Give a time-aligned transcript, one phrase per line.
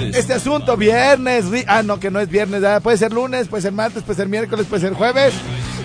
[0.00, 1.44] este asunto viernes.
[1.66, 2.62] Ah, no, que no es viernes.
[2.82, 5.34] Puede ser lunes, puede ser martes, puede ser miércoles, puede ser jueves.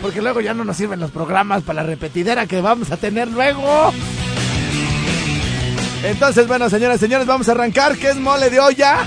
[0.01, 3.29] Porque luego ya no nos sirven los programas para la repetidera que vamos a tener
[3.29, 3.91] luego.
[6.03, 7.97] Entonces, bueno, señoras, señores, vamos a arrancar.
[7.97, 8.97] ¿Qué es mole de olla?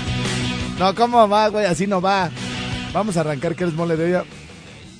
[0.77, 1.65] No, ¿cómo va, güey?
[1.65, 2.29] Así no va.
[2.93, 3.55] Vamos a arrancar.
[3.55, 4.25] ¿Qué es mole de olla?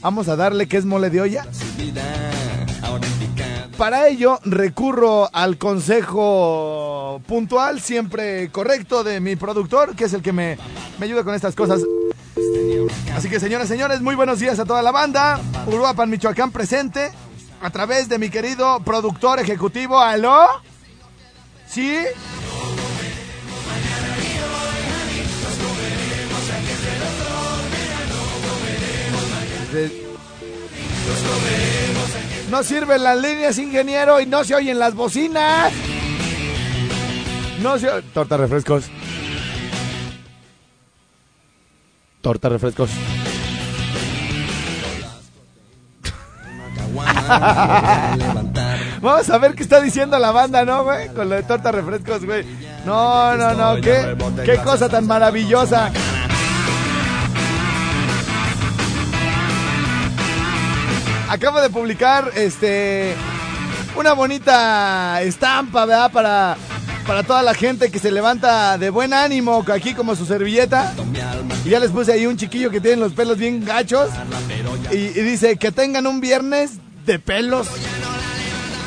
[0.02, 1.46] Vamos a darle qué es mole de olla.
[3.80, 10.34] Para ello recurro al consejo puntual, siempre correcto de mi productor, que es el que
[10.34, 10.58] me,
[11.00, 11.80] me ayuda con estas cosas.
[13.16, 15.40] Así que señoras señores, muy buenos días a toda la banda.
[15.66, 17.10] Uruapan, Michoacán presente
[17.62, 19.98] a través de mi querido productor ejecutivo.
[19.98, 20.46] ¿Aló?
[21.66, 22.00] ¿Sí?
[32.50, 35.72] No sirven las líneas, ingeniero, y no se oyen las bocinas.
[37.62, 38.08] No se oye...
[38.14, 38.90] Torta refrescos.
[42.22, 42.90] Torta refrescos.
[49.02, 51.08] Vamos a ver qué está diciendo la banda, ¿no, güey?
[51.10, 52.44] Con lo de torta refrescos, güey.
[52.86, 55.92] No, no, no, qué, qué cosa tan maravillosa.
[61.30, 63.14] Acabo de publicar este
[63.96, 66.12] una bonita estampa, ¿verdad?
[66.12, 66.58] Para,
[67.06, 70.94] para toda la gente que se levanta de buen ánimo, aquí como su servilleta.
[71.66, 74.10] Y ya les puse ahí un chiquillo que tiene los pelos bien gachos.
[74.92, 77.68] Y, y dice que tengan un viernes de pelos.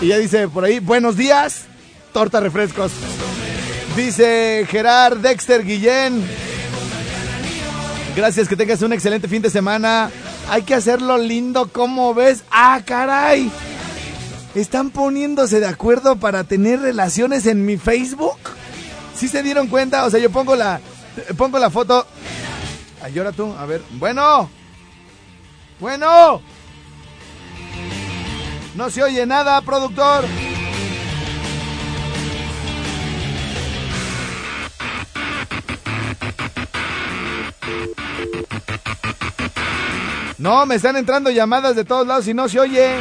[0.01, 1.63] Y ya dice por ahí, buenos días,
[2.13, 2.91] torta refrescos.
[3.95, 6.27] Dice Gerard Dexter Guillén.
[8.17, 10.11] Gracias, que tengas un excelente fin de semana.
[10.49, 12.45] Hay que hacerlo lindo, ¿cómo ves?
[12.51, 13.51] ¡Ah, caray!
[14.55, 18.39] ¿Están poniéndose de acuerdo para tener relaciones en mi Facebook?
[19.15, 20.05] ¿Sí se dieron cuenta?
[20.05, 20.81] O sea, yo pongo la,
[21.37, 22.07] pongo la foto.
[23.03, 23.83] Ay, ahora tú, a ver.
[23.93, 24.51] Bueno.
[25.81, 26.43] Bueno.
[28.75, 30.25] No se oye nada, productor.
[40.43, 42.97] No, me están entrando llamadas de todos lados y no se oye.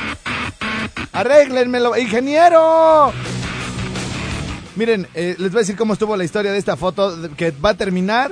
[1.12, 3.12] Arréglenmelo, ingeniero.
[4.75, 7.72] Miren, eh, les voy a decir cómo estuvo la historia de esta foto que va
[7.72, 8.31] a terminar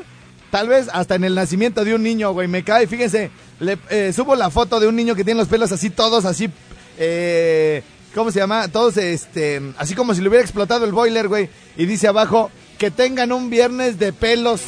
[0.51, 2.47] tal vez hasta en el nacimiento de un niño, güey.
[2.47, 5.71] Me cae, fíjense, le, eh, subo la foto de un niño que tiene los pelos
[5.71, 6.51] así todos así
[6.99, 7.81] eh,
[8.13, 8.67] ¿cómo se llama?
[8.67, 12.91] Todos este, así como si le hubiera explotado el boiler, güey, y dice abajo que
[12.91, 14.61] tengan un viernes de pelos.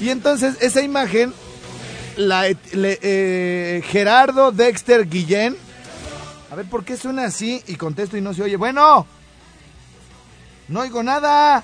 [0.00, 1.34] Y entonces esa imagen
[2.16, 5.56] la, eh, Gerardo Dexter Guillén.
[6.50, 7.62] A ver, ¿por qué suena así?
[7.66, 8.56] Y contesto y no se oye.
[8.56, 9.06] Bueno.
[10.68, 11.62] No oigo nada.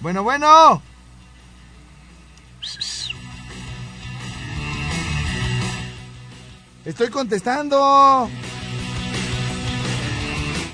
[0.00, 0.82] Bueno, bueno.
[6.84, 8.30] Estoy contestando.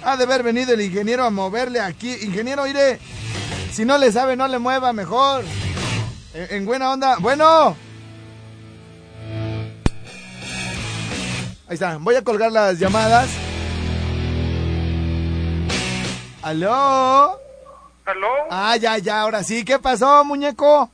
[0.05, 2.13] Ha de haber venido el ingeniero a moverle aquí.
[2.23, 2.99] Ingeniero, iré.
[3.73, 5.45] Si no le sabe, no le mueva mejor.
[6.35, 7.17] En buena onda.
[7.19, 7.77] Bueno.
[11.73, 13.31] Ahí está, voy a colgar las llamadas.
[16.43, 17.41] ¿Aló?
[18.05, 18.29] ¿Aló?
[18.51, 19.65] Ah, ya, ya, ahora sí.
[19.65, 20.91] ¿Qué pasó, muñeco?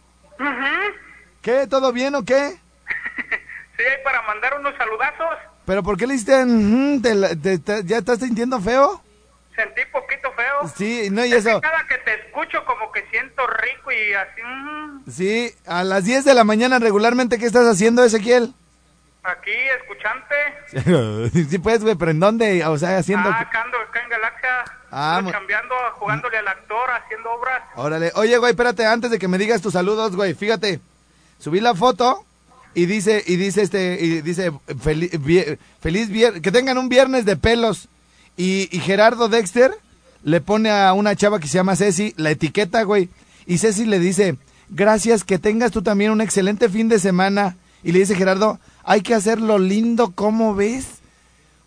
[1.43, 1.67] ¿Qué?
[1.67, 2.61] ¿Todo bien o qué?
[3.77, 5.37] Sí, para mandar unos saludazos.
[5.67, 6.45] ¿Pero por qué le hiciste...
[7.03, 9.03] te te- te- ¿Ya estás sintiendo feo?
[9.57, 10.73] Sentí poquito feo.
[10.77, 11.61] Sí, no, y Es que eso...
[11.61, 14.41] cada que te escucho como que siento rico y así...
[14.43, 18.55] ujú, Sí, a las 10 de la mañana regularmente, ¿qué estás haciendo, Ezequiel?
[19.23, 19.51] Aquí,
[19.81, 21.31] escuchante.
[21.51, 22.65] sí, pues, güey, pero ¿en dónde?
[22.65, 23.29] O sea, haciendo...
[23.29, 24.65] Ah, acá acá en Galaxia.
[24.91, 27.63] Ah, cambiando, jugándole al actor, haciendo obras.
[27.77, 28.13] Órale.
[28.15, 30.81] Oye, güey, espérate, antes de que me digas tus saludos, güey, fíjate.
[31.39, 32.25] Subí la foto
[32.75, 35.11] y dice, y dice este, y dice, feliz,
[35.81, 37.89] feliz viernes, que tengan un viernes de pelos.
[38.37, 39.73] Y, y Gerardo Dexter
[40.23, 43.09] le pone a una chava que se llama Ceci la etiqueta, güey.
[43.47, 44.37] Y Ceci le dice,
[44.69, 47.57] gracias, que tengas tú también un excelente fin de semana.
[47.89, 50.99] Y le dice Gerardo, hay que hacerlo lindo, ¿cómo ves?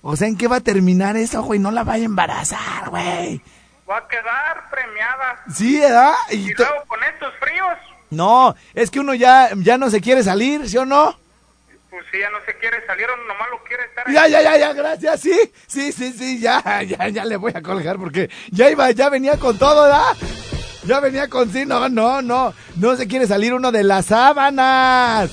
[0.04, 1.60] O sea, ¿en qué va a terminar eso, güey?
[1.60, 3.42] No la vaya a embarazar, güey.
[3.90, 5.44] Va a quedar premiada.
[5.52, 6.14] Sí, ¿verdad?
[6.30, 7.76] Y Y luego con estos fríos,
[8.12, 11.18] No, es que uno ya, ya no se quiere salir, ¿sí o no?
[11.90, 14.14] Pues si ella no se quiere salir, nomás lo quiere estar ahí.
[14.14, 15.34] Ya, ya, ya, ya, gracias, sí,
[15.66, 19.40] sí, sí, sí, ya, ya, ya le voy a colgar porque ya iba, ya venía
[19.40, 20.16] con todo, ¿verdad?
[20.86, 25.32] Ya venía con sí, no, no, no, no se quiere salir uno de las sábanas.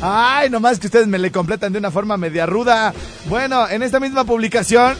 [0.00, 2.92] Ay, nomás que ustedes me le completan de una forma media ruda.
[3.26, 4.96] Bueno, en esta misma publicación,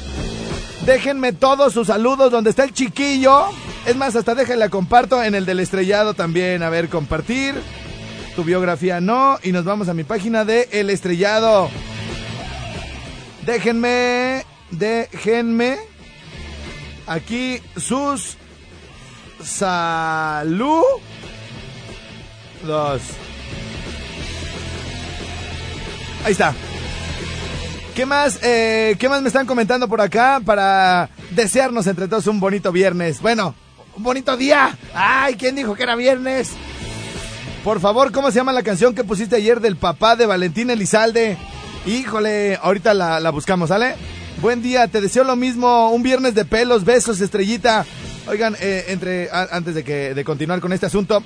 [0.87, 3.46] déjenme todos sus saludos donde está el chiquillo.
[3.87, 6.62] Es más, hasta déjenla comparto en el del estrellado también.
[6.62, 7.55] A ver, compartir.
[8.35, 9.38] Tu biografía no.
[9.43, 11.69] Y nos vamos a mi página de El Estrellado.
[13.47, 15.79] Déjenme, déjenme
[17.06, 18.37] aquí sus
[19.43, 21.00] saludos.
[26.25, 26.55] Ahí está.
[27.94, 32.41] ¿Qué más, eh, ¿Qué más me están comentando por acá para desearnos entre todos un
[32.41, 33.21] bonito viernes?
[33.21, 33.55] Bueno,
[33.94, 34.76] un bonito día.
[34.94, 36.53] Ay, ¿quién dijo que era viernes?
[37.62, 41.37] Por favor, ¿cómo se llama la canción que pusiste ayer del papá de Valentín Elizalde?
[41.87, 43.94] Híjole, ahorita la, la buscamos, ¿sale?
[44.41, 47.85] Buen día, te deseo lo mismo, un viernes de pelos, besos, estrellita.
[48.26, 51.23] Oigan, eh, entre antes de que de continuar con este asunto,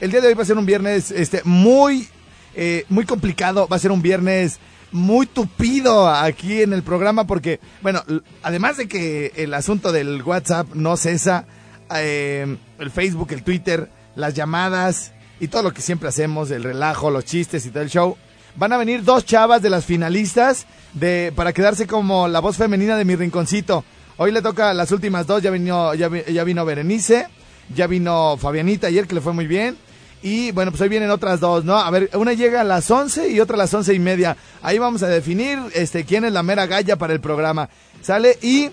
[0.00, 2.08] el día de hoy va a ser un viernes este muy
[2.54, 4.58] eh, muy complicado, va a ser un viernes
[4.92, 8.02] muy tupido aquí en el programa porque, bueno,
[8.42, 11.46] además de que el asunto del WhatsApp no cesa,
[11.94, 17.10] eh, el Facebook, el Twitter, las llamadas y todo lo que siempre hacemos, el relajo,
[17.10, 18.16] los chistes y todo el show,
[18.56, 22.96] van a venir dos chavas de las finalistas de para quedarse como la voz femenina
[22.96, 23.84] de mi rinconcito.
[24.18, 27.28] Hoy le toca las últimas dos, ya vino, ya, ya vino Berenice,
[27.74, 29.76] ya vino Fabianita ayer que le fue muy bien.
[30.22, 31.76] Y bueno, pues hoy vienen otras dos, ¿no?
[31.76, 34.36] A ver, una llega a las 11 y otra a las once y media.
[34.62, 37.68] Ahí vamos a definir este, quién es la mera galla para el programa.
[38.02, 38.38] ¿Sale?
[38.40, 38.70] Y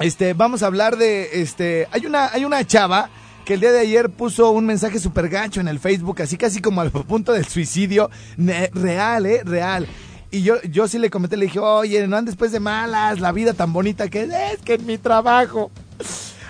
[0.00, 3.10] este, vamos a hablar de, este, hay una, hay una chava
[3.44, 6.62] que el día de ayer puso un mensaje súper gacho en el Facebook, así casi
[6.62, 9.86] como al punto del suicidio, real, eh, real.
[10.30, 13.32] Y yo, yo sí le comenté, le dije, oye, no andes después de malas, la
[13.32, 15.70] vida tan bonita que es, es que en mi trabajo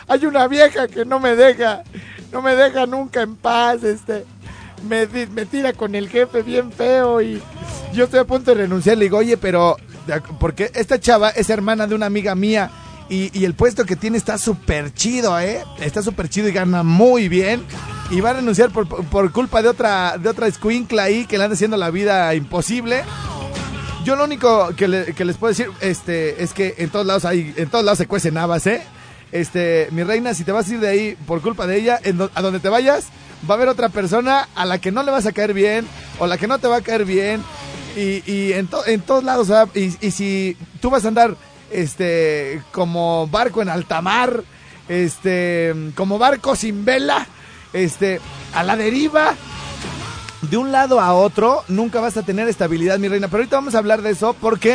[0.08, 1.82] hay una vieja que no me deja,
[2.34, 4.25] no me deja nunca en paz, este,
[4.88, 7.40] me, me tira con el jefe bien feo y
[7.94, 8.98] yo estoy a punto de renunciar.
[8.98, 9.76] Le digo, oye, pero,
[10.40, 12.70] porque esta chava es hermana de una amiga mía
[13.08, 15.62] y, y el puesto que tiene está súper chido, ¿eh?
[15.81, 17.62] Está súper chido y gana muy bien.
[18.10, 21.44] Y va a renunciar por, por culpa de otra, de otra escuincla ahí que le
[21.44, 23.02] anda haciendo la vida imposible.
[24.04, 27.25] Yo lo único que, le- que les puedo decir este, es que en todos lados
[27.25, 28.82] hay, en todos lados se cuecen habas, ¿eh?
[29.34, 32.19] Este, mi reina, si te vas a ir de ahí por culpa de ella, en
[32.19, 33.06] do- a donde te vayas,
[33.50, 35.88] va a haber otra persona a la que no le vas a caer bien,
[36.20, 37.42] o la que no te va a caer bien,
[37.96, 41.34] y, en, to- en todos lados, y, si tú vas a andar,
[41.72, 44.44] este, como barco en alta mar,
[44.88, 47.26] este, como barco sin vela,
[47.72, 48.20] este,
[48.54, 49.34] a la deriva,
[50.42, 53.26] de un lado a otro nunca vas a tener estabilidad, mi reina.
[53.26, 54.75] Pero ahorita vamos a hablar de eso porque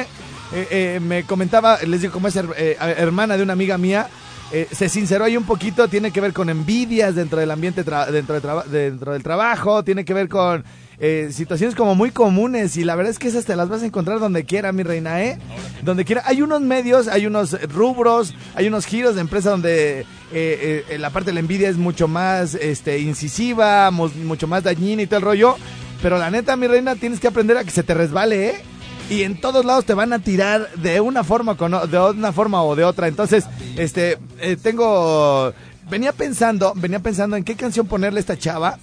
[0.51, 4.09] eh, eh, me comentaba, les digo, como es eh, hermana de una amiga mía,
[4.51, 9.11] eh, se sinceró ahí un poquito, tiene que ver con envidias dentro del ambiente, dentro,
[9.11, 10.63] del trabajo, tiene que ver con
[10.99, 13.85] eh, situaciones como muy comunes y la verdad es que esas te las vas a
[13.85, 15.37] encontrar donde quiera, mi reina, ¿eh?
[15.83, 16.23] Donde quiera.
[16.25, 19.99] Hay unos medios, hay unos rubros, hay unos giros de empresa donde
[20.33, 24.63] eh, eh, la parte de la envidia es mucho más este, incisiva, mu- mucho más
[24.63, 25.55] dañina y todo el rollo.
[26.01, 28.55] Pero la neta, mi reina, tienes que aprender a que se te resbale, ¿eh?
[29.09, 32.63] Y en todos lados te van a tirar de una forma, con de una forma
[32.63, 33.07] o de otra.
[33.07, 35.51] Entonces, este, eh, tengo,
[35.89, 38.77] venía pensando, venía pensando en qué canción ponerle a esta chava,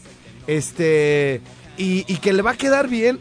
[0.48, 1.40] este,
[1.78, 3.20] y, y que le va a quedar bien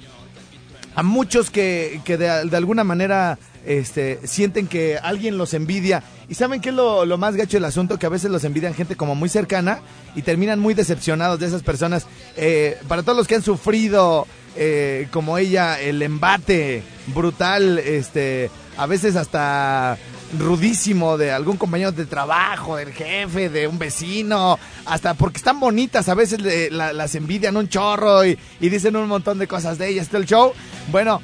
[0.96, 6.04] a muchos que, que de, de alguna manera este, sienten que alguien los envidia.
[6.28, 8.00] ¿Y saben qué es lo, lo más gacho del asunto?
[8.00, 9.82] Que a veces los envidian gente como muy cercana
[10.16, 12.08] y terminan muy decepcionados de esas personas.
[12.36, 18.86] Eh, para todos los que han sufrido, eh, como ella, el embate brutal, este, a
[18.86, 19.98] veces hasta
[20.40, 26.10] rudísimo de algún compañero de trabajo, del jefe, de un vecino, hasta porque están bonitas,
[26.10, 26.40] a veces
[26.72, 30.54] las envidian un chorro y, dicen un montón de cosas de ellas, todo el show.
[30.92, 31.22] Bueno,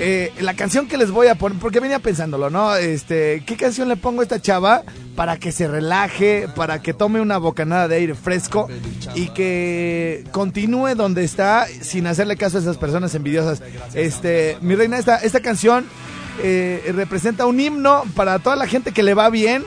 [0.00, 2.74] eh, la canción que les voy a poner, porque venía pensándolo, ¿no?
[2.76, 4.82] Este, ¿qué canción le pongo a esta chava
[5.16, 8.68] para que se relaje, para que tome una bocanada de aire fresco
[9.14, 13.62] y que continúe donde está sin hacerle caso a esas personas envidiosas?
[13.94, 15.86] Este, mi reina, esta canción
[16.42, 19.64] eh, representa un himno para toda la gente que le va bien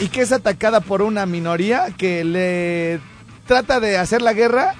[0.00, 3.00] y que es atacada por una minoría que le
[3.46, 4.74] trata de hacer la guerra.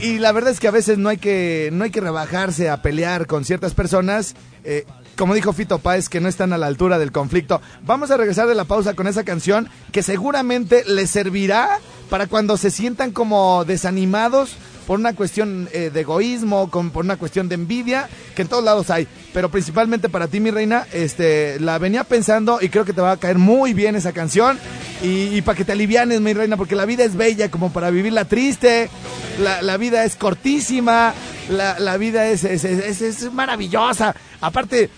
[0.00, 2.80] Y la verdad es que a veces no hay que no hay que rebajarse a
[2.80, 4.34] pelear con ciertas personas.
[4.64, 7.60] Eh, como dijo Fito Páez que no están a la altura del conflicto.
[7.84, 11.78] Vamos a regresar de la pausa con esa canción que seguramente le servirá
[12.10, 17.16] para cuando se sientan como desanimados por una cuestión eh, de egoísmo, con, por una
[17.16, 19.06] cuestión de envidia, que en todos lados hay.
[19.32, 23.12] Pero principalmente para ti, mi reina, este, la venía pensando y creo que te va
[23.12, 24.58] a caer muy bien esa canción.
[25.02, 28.26] Y, para que te alivianes, mi reina, porque la vida es bella como para vivirla
[28.26, 28.90] triste.
[29.38, 31.14] La, la vida es cortísima.
[31.48, 34.14] La, la vida es, es, es, es maravillosa.
[34.40, 34.90] Aparte,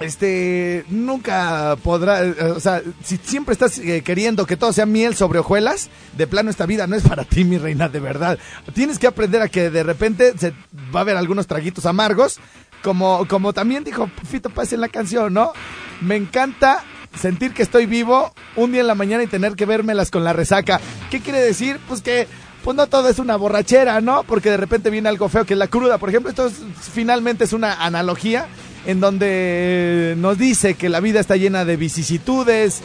[0.00, 5.14] este nunca podrá, eh, o sea, si siempre estás eh, queriendo que todo sea miel
[5.14, 8.38] sobre hojuelas, de plano esta vida no es para ti, mi reina, de verdad.
[8.74, 10.52] Tienes que aprender a que de repente se
[10.94, 12.38] va a haber algunos traguitos amargos,
[12.82, 15.52] como, como también dijo Fito Paz en la canción, ¿no?
[16.00, 16.84] Me encanta
[17.18, 20.32] sentir que estoy vivo un día en la mañana y tener que vérmelas con la
[20.32, 20.80] resaca.
[21.10, 21.80] ¿Qué quiere decir?
[21.88, 22.28] Pues que
[22.62, 24.24] pues no todo es una borrachera, ¿no?
[24.24, 25.98] Porque de repente viene algo feo que es la cruda.
[25.98, 26.50] Por ejemplo, esto
[26.92, 28.48] finalmente es una analogía
[28.86, 32.80] en donde nos dice que la vida está llena de vicisitudes,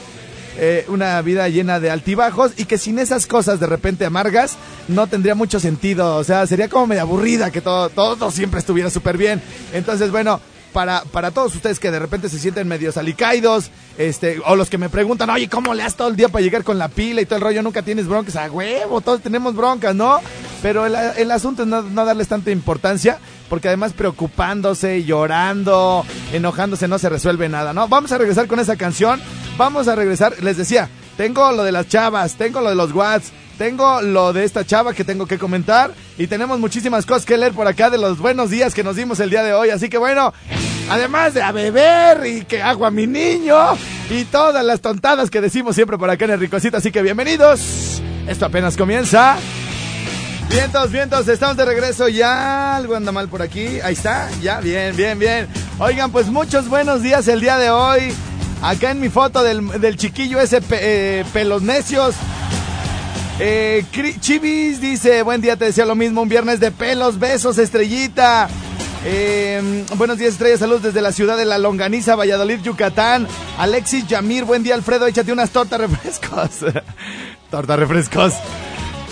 [0.58, 5.08] eh, una vida llena de altibajos y que sin esas cosas de repente amargas no
[5.08, 6.17] tendría mucho sentido.
[6.17, 9.41] O sea, sería como medio aburrida que todo, todo siempre estuviera súper bien.
[9.74, 10.41] Entonces, bueno,
[10.72, 14.77] para, para todos ustedes que de repente se sienten medios alicaídos, este, o los que
[14.77, 17.25] me preguntan, oye, ¿cómo le has todo el día para llegar con la pila y
[17.25, 17.62] todo el rollo?
[17.62, 20.20] Nunca tienes broncas, a huevo, todos tenemos broncas, ¿no?
[20.62, 23.20] Pero el, el asunto es no, no, darles tanta importancia,
[23.51, 27.89] porque además preocupándose, llorando, enojándose, no se resuelve nada, ¿no?
[27.89, 29.22] Vamos a regresar con esa canción,
[29.58, 33.34] vamos a regresar, les decía, tengo lo de las chavas, tengo lo de los Watts,
[33.58, 37.51] tengo lo de esta chava que tengo que comentar y tenemos muchísimas cosas que leer
[37.51, 39.70] por acá de los buenos días que nos dimos el día de hoy.
[39.70, 40.34] Así que bueno,
[40.89, 43.58] además de a beber y que hago a mi niño
[44.10, 46.77] y todas las tontadas que decimos siempre por acá en el Ricocito.
[46.77, 48.01] Así que bienvenidos.
[48.29, 49.36] Esto apenas comienza.
[50.51, 52.75] Vientos, vientos, estamos de regreso ya.
[52.75, 53.79] Algo anda mal por aquí.
[53.79, 55.48] Ahí está, ya, bien, bien, bien.
[55.79, 58.13] Oigan, pues muchos buenos días el día de hoy.
[58.62, 62.15] Acá en mi foto del, chiquillo ese eh, pelos necios.
[63.39, 63.86] Eh,
[64.20, 68.50] Chivis dice, buen día, te decía lo mismo, un viernes de pelos, besos, estrellita.
[69.05, 73.25] Eh, buenos días, estrella, salud desde la ciudad de La Longaniza, Valladolid, Yucatán.
[73.58, 76.50] Alexis Yamir, buen día, Alfredo, échate unas tortas refrescos.
[77.50, 78.34] tortas refrescos.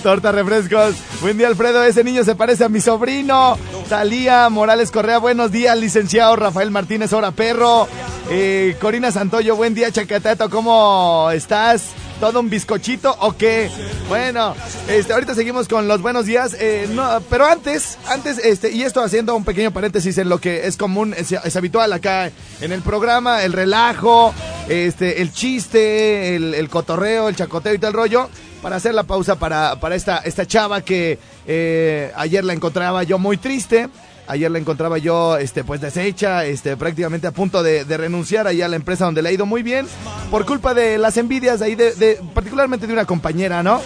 [0.03, 0.95] Torta refrescos.
[1.19, 1.83] Buen día, Alfredo.
[1.83, 3.57] Ese niño se parece a mi sobrino.
[3.89, 5.17] Talía Morales Correa.
[5.17, 7.87] Buenos días, licenciado Rafael Martínez, hora perro.
[8.29, 9.57] Eh, Corina Santoyo.
[9.57, 10.49] Buen día, Chacateto.
[10.49, 11.89] ¿Cómo estás?
[12.21, 13.69] ¿Todo un bizcochito o qué?
[14.07, 14.55] Bueno,
[14.87, 16.55] este, ahorita seguimos con los buenos días.
[16.59, 16.87] Eh,
[17.29, 21.13] pero antes, antes, este, y esto haciendo un pequeño paréntesis en lo que es común,
[21.17, 24.33] es, es habitual acá en el programa, el relajo,
[24.69, 28.29] este, el chiste, el, el cotorreo, el chacoteo y todo el rollo
[28.61, 33.19] para hacer la pausa para, para esta, esta chava que eh, ayer la encontraba yo
[33.19, 33.89] muy triste.
[34.27, 38.69] Ayer la encontraba yo, este, pues deshecha, este, prácticamente a punto de, renunciar allá a
[38.69, 39.87] la empresa donde le ha ido muy bien,
[40.29, 43.81] por culpa de las envidias ahí de, de particularmente de una compañera, ¿no?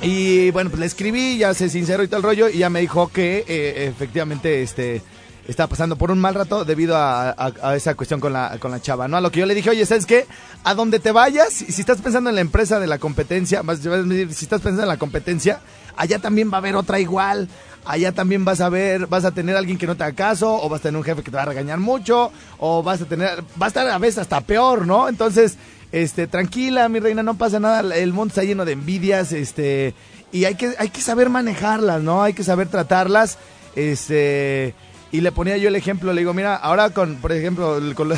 [0.00, 2.80] Y bueno, pues le escribí, ya sé sincero y todo el rollo, y ya me
[2.80, 5.02] dijo que eh, efectivamente, este,
[5.48, 8.80] está pasando por un mal rato debido a, a, esa cuestión con la, con la
[8.80, 9.16] chava, ¿no?
[9.16, 10.26] A lo que yo le dije, oye, ¿sabes qué?
[10.62, 14.44] A donde te vayas, si estás pensando en la empresa de la competencia, vas, si
[14.44, 15.60] estás pensando en la competencia,
[15.96, 17.48] allá también va a haber otra igual.
[17.84, 20.68] Allá también vas a ver, vas a tener alguien que no te haga caso, o
[20.68, 23.42] vas a tener un jefe que te va a regañar mucho, o vas a tener,
[23.60, 25.08] va a estar a veces hasta peor, ¿no?
[25.08, 25.56] Entonces,
[25.90, 29.94] este, tranquila, mi reina, no pasa nada, el mundo está lleno de envidias, este,
[30.32, 32.22] y hay que, hay que saber manejarlas, ¿no?
[32.22, 33.38] Hay que saber tratarlas,
[33.74, 34.74] este,
[35.10, 38.14] y le ponía yo el ejemplo, le digo, mira, ahora con, por ejemplo, con lo,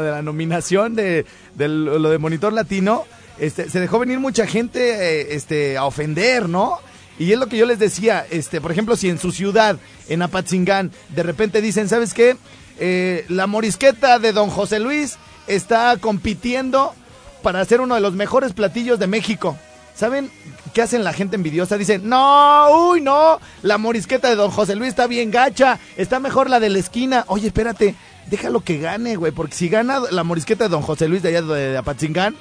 [0.00, 3.04] de la, nominación de, lo de Monitor Latino,
[3.38, 6.78] este, se dejó venir mucha gente eh, este, a ofender, ¿no?
[7.18, 9.76] Y es lo que yo les decía, este, por ejemplo, si en su ciudad,
[10.08, 12.36] en Apatzingán, de repente dicen, ¿sabes qué?
[12.78, 16.94] Eh, la morisqueta de Don José Luis está compitiendo
[17.42, 19.56] para ser uno de los mejores platillos de México.
[19.94, 20.30] ¿Saben
[20.70, 21.76] qué hacen la gente envidiosa?
[21.76, 26.50] Dicen, no, uy, no, la morisqueta de don José Luis está bien gacha, está mejor
[26.50, 27.24] la de la esquina.
[27.28, 27.94] Oye, espérate,
[28.28, 31.42] déjalo que gane, güey, porque si gana la morisqueta de don José Luis de allá
[31.42, 32.36] de, Apatzingán,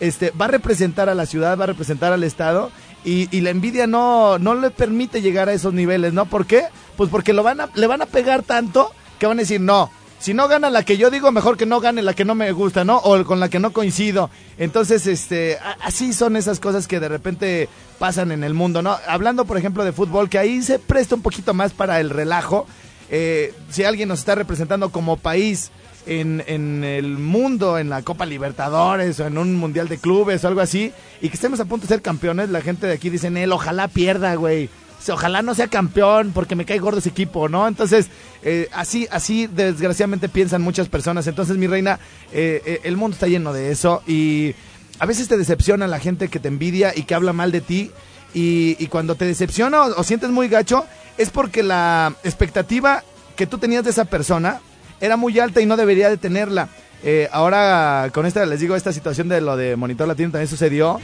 [0.00, 2.70] este, va a representar a la ciudad, va a representar al estado
[3.04, 6.26] y, y, la envidia no, no le permite llegar a esos niveles, ¿no?
[6.26, 6.64] ¿Por qué?
[6.96, 9.90] Pues porque lo van a, le van a pegar tanto que van a decir, no,
[10.18, 12.50] si no gana la que yo digo, mejor que no gane la que no me
[12.52, 12.98] gusta, ¿no?
[12.98, 14.30] O con la que no coincido.
[14.58, 18.96] Entonces, este, así son esas cosas que de repente pasan en el mundo, ¿no?
[19.06, 22.66] Hablando, por ejemplo, de fútbol, que ahí se presta un poquito más para el relajo.
[23.10, 25.70] Eh, si alguien nos está representando como país
[26.06, 30.48] en, en, el mundo, en la Copa Libertadores o en un Mundial de Clubes o
[30.48, 33.28] algo así, y que estemos a punto de ser campeones, la gente de aquí dice,
[33.28, 34.68] él, ojalá pierda, güey
[35.08, 37.68] ojalá no sea campeón porque me cae gordo ese equipo, ¿no?
[37.68, 38.08] Entonces,
[38.42, 41.26] eh, así, así desgraciadamente piensan muchas personas.
[41.26, 41.98] Entonces, mi reina,
[42.32, 44.54] eh, eh, el mundo está lleno de eso y
[44.98, 47.90] a veces te decepciona la gente que te envidia y que habla mal de ti.
[48.34, 50.84] Y, cuando te decepciona o, o sientes muy gacho,
[51.16, 53.02] es porque la expectativa
[53.36, 54.60] que tú tenías de esa persona
[55.00, 56.68] era muy alta y no debería de tenerla.
[57.04, 61.00] Eh, ahora, con esta, les digo, esta situación de lo de Monitor Latino también sucedió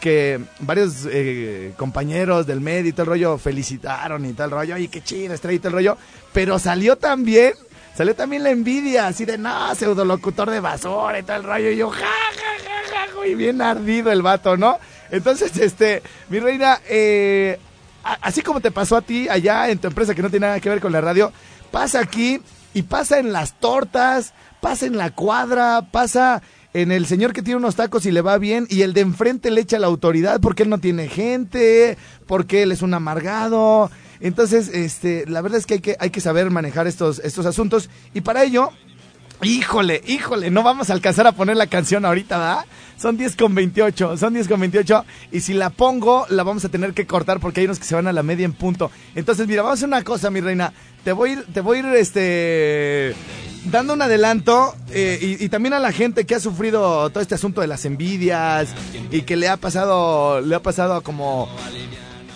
[0.00, 4.88] que varios eh, compañeros del medio y todo el rollo felicitaron y tal rollo, y
[4.88, 5.98] qué chido, estrella y todo el rollo,
[6.32, 7.52] pero salió también,
[7.96, 11.76] salió también la envidia, así de, no, pseudo locutor de basura y el rollo, y
[11.76, 14.78] yo, ja, ja, ja, ja, y bien ardido el vato, ¿no?
[15.10, 17.58] Entonces, este, mi reina, eh,
[18.02, 20.68] así como te pasó a ti allá en tu empresa que no tiene nada que
[20.68, 21.32] ver con la radio,
[21.70, 22.40] pasa aquí
[22.74, 26.42] y pasa en las tortas, pasa en la cuadra, pasa
[26.74, 29.50] en el señor que tiene unos tacos y le va bien y el de enfrente
[29.50, 31.96] le echa la autoridad porque él no tiene gente,
[32.26, 33.90] porque él es un amargado.
[34.20, 37.88] Entonces, este, la verdad es que hay que, hay que saber manejar estos, estos asuntos
[38.14, 38.70] y para ello
[39.40, 42.64] Híjole, híjole, no vamos a alcanzar a poner la canción ahorita, ¿verdad?
[42.96, 46.68] Son 10 con 28, son 10 con 28 y si la pongo la vamos a
[46.68, 48.90] tener que cortar porque hay unos que se van a la media en punto.
[49.14, 50.72] Entonces, mira, vamos a hacer una cosa, mi reina.
[51.08, 53.14] Te voy a ir, te voy ir, este,
[53.64, 57.34] dando un adelanto eh, y, y también a la gente que ha sufrido todo este
[57.34, 58.68] asunto de las envidias
[59.10, 61.48] y que le ha pasado, le ha pasado como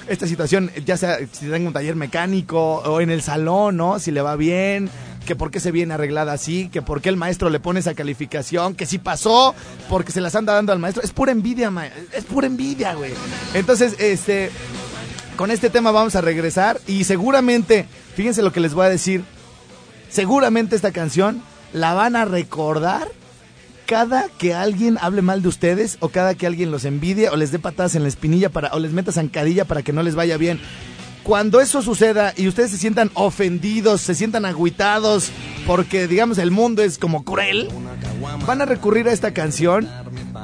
[0.09, 3.99] esta situación, ya sea si tengo un taller mecánico o en el salón, ¿no?
[3.99, 4.89] Si le va bien,
[5.27, 7.93] que por qué se viene arreglada así, que por qué el maestro le pone esa
[7.93, 9.55] calificación, que si pasó,
[9.91, 11.03] porque se las anda dando al maestro.
[11.03, 13.13] Es pura envidia, ma es pura envidia, güey.
[13.53, 14.51] Entonces, este,
[15.37, 19.25] con este tema vamos a regresar y seguramente, fíjense lo que les voy a decir,
[20.09, 21.43] seguramente esta canción
[21.73, 23.09] la van a recordar
[23.87, 27.53] cada que alguien hable mal de ustedes o cada que alguien los envidie o les
[27.53, 30.37] dé patadas en la espinilla para o les meta zancadilla para que no les vaya
[30.37, 30.61] bien.
[31.23, 35.31] Cuando eso suceda y ustedes se sientan ofendidos, se sientan agüitados
[35.67, 37.69] porque digamos el mundo es como cruel,
[38.47, 39.89] van a recurrir a esta canción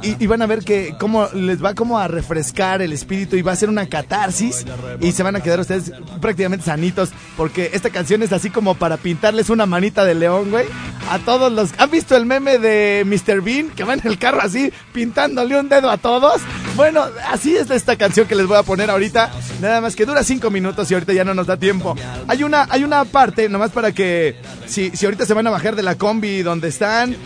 [0.02, 3.52] y, van a ver que cómo les va como a refrescar el espíritu y va
[3.52, 4.64] a ser una catarsis
[5.00, 8.96] y se van a quedar ustedes prácticamente sanitos porque esta canción es así como para
[8.96, 10.66] pintarles una manita de león, güey.
[11.10, 11.70] A todos los...
[11.78, 13.40] ¿Han visto el meme de Mr.
[13.40, 16.42] Bean que va en el carro así pintándole un dedo a todos?
[16.76, 19.30] Bueno, así es esta canción que les voy a poner ahorita.
[19.60, 21.96] Nada más que dura cinco minutos y ahorita ya no nos da tiempo.
[22.26, 25.76] Hay una, hay una parte, nomás para que si, si ahorita se van a bajar
[25.76, 27.16] de la combi donde están,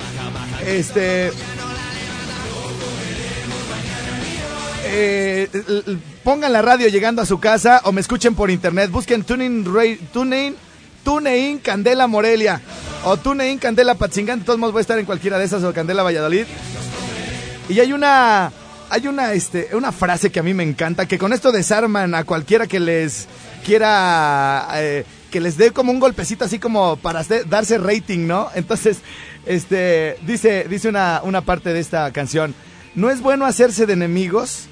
[0.67, 1.33] este...
[4.95, 5.49] eh,
[6.23, 8.91] pongan la radio llegando a su casa o me escuchen por internet.
[8.91, 9.65] Busquen TuneIn,
[10.13, 10.55] TuneIn,
[11.03, 12.61] TuneIn Candela Morelia
[13.05, 14.41] o TuneIn Candela Patzingán.
[14.41, 16.45] De todos modos voy a estar en cualquiera de esas o Candela Valladolid.
[17.71, 18.53] Y hay una,
[18.91, 22.25] hay una, este, una frase que a mí me encanta, que con esto desarman a
[22.25, 23.29] cualquiera que les
[23.65, 28.51] quiera, eh, que les dé como un golpecito así como para darse rating, ¿no?
[28.55, 28.99] Entonces,
[29.47, 32.55] este, dice, dice una, una parte de esta canción,
[32.95, 34.69] no es bueno hacerse de enemigos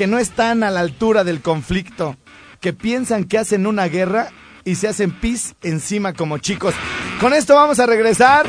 [0.00, 2.16] que no están a la altura del conflicto,
[2.58, 4.30] que piensan que hacen una guerra
[4.64, 6.74] y se hacen pis encima como chicos.
[7.20, 8.46] Con esto vamos a regresar.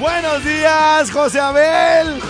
[0.00, 2.20] Buenos días, José Abel.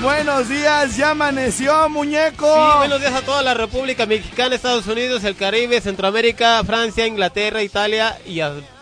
[0.00, 2.46] Buenos días, ya amaneció, muñeco.
[2.46, 7.64] Sí, buenos días a toda la República Mexicana, Estados Unidos, el Caribe, Centroamérica, Francia, Inglaterra,
[7.64, 8.75] Italia y lo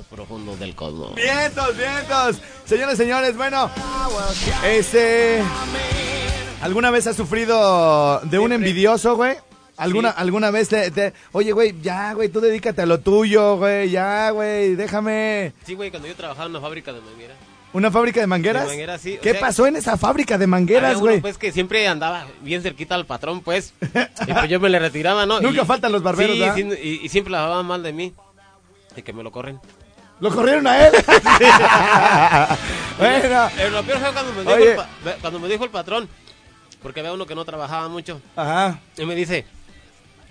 [0.00, 1.14] más profundo del cosmos.
[1.14, 2.40] Vientos, vientos.
[2.64, 3.70] Señores, señores, bueno.
[4.64, 5.42] Este.
[6.62, 9.36] ¿Alguna vez has sufrido de un envidioso, güey?
[9.76, 10.16] ¿Alguna, Sí.
[10.18, 14.30] ¿Alguna vez te, te- Oye, güey, ya, güey, tú dedícate a lo tuyo, güey, ya,
[14.30, 15.52] güey, déjame.
[15.64, 17.34] Sí, güey, cuando yo trabajaba en una fábrica de manguera.
[17.72, 18.62] ¿Una fábrica de mangueras?
[18.64, 21.20] De mangueras, sí, o ¿Qué sea- pasó en esa fábrica de mangueras, güey?
[21.22, 23.72] pues que siempre andaba bien cerquita al patrón, pues.
[24.26, 25.40] y pues yo me le retiraba, ¿no?
[25.40, 26.56] Nunca Y- faltan los barberos, Sí, ¿verdad?
[26.56, 28.12] sí, y, y siempre la hablaban mal de mí.
[28.96, 29.60] Y que me lo corren.
[30.20, 30.92] ¿Lo corrieron a él?
[32.98, 34.76] bueno, Pero lo peor fue cuando me, dijo el,
[35.20, 36.08] cuando me dijo el patrón.
[36.82, 38.20] Porque había uno que no trabajaba mucho.
[38.36, 39.46] ajá, Y me dice,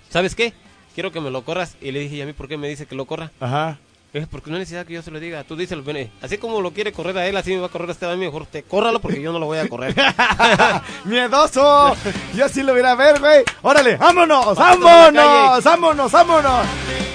[0.08, 0.52] ¿sabes qué?
[0.94, 1.76] Quiero que me lo corras.
[1.80, 3.30] Y le dije, ¿y a mí por qué me dice que lo corra?
[3.40, 3.78] ajá.
[4.12, 5.44] Es porque no hay necesidad que yo se lo diga.
[5.44, 6.10] Tú díselo, ven.
[6.20, 8.16] Así como lo quiere correr a él, así me va a correr a este a
[8.16, 8.24] mí.
[8.24, 9.94] Mejor te córralo porque yo no lo voy a correr.
[11.04, 11.94] ¡Miedoso!
[12.34, 13.44] Yo sí lo hubiera a ver, güey.
[13.62, 13.96] ¡Órale!
[13.98, 14.56] ¡Vámonos!
[14.56, 15.62] ¡Vámonos!
[15.62, 16.10] ¡Vámonos!
[16.10, 16.66] ¡Vámonos!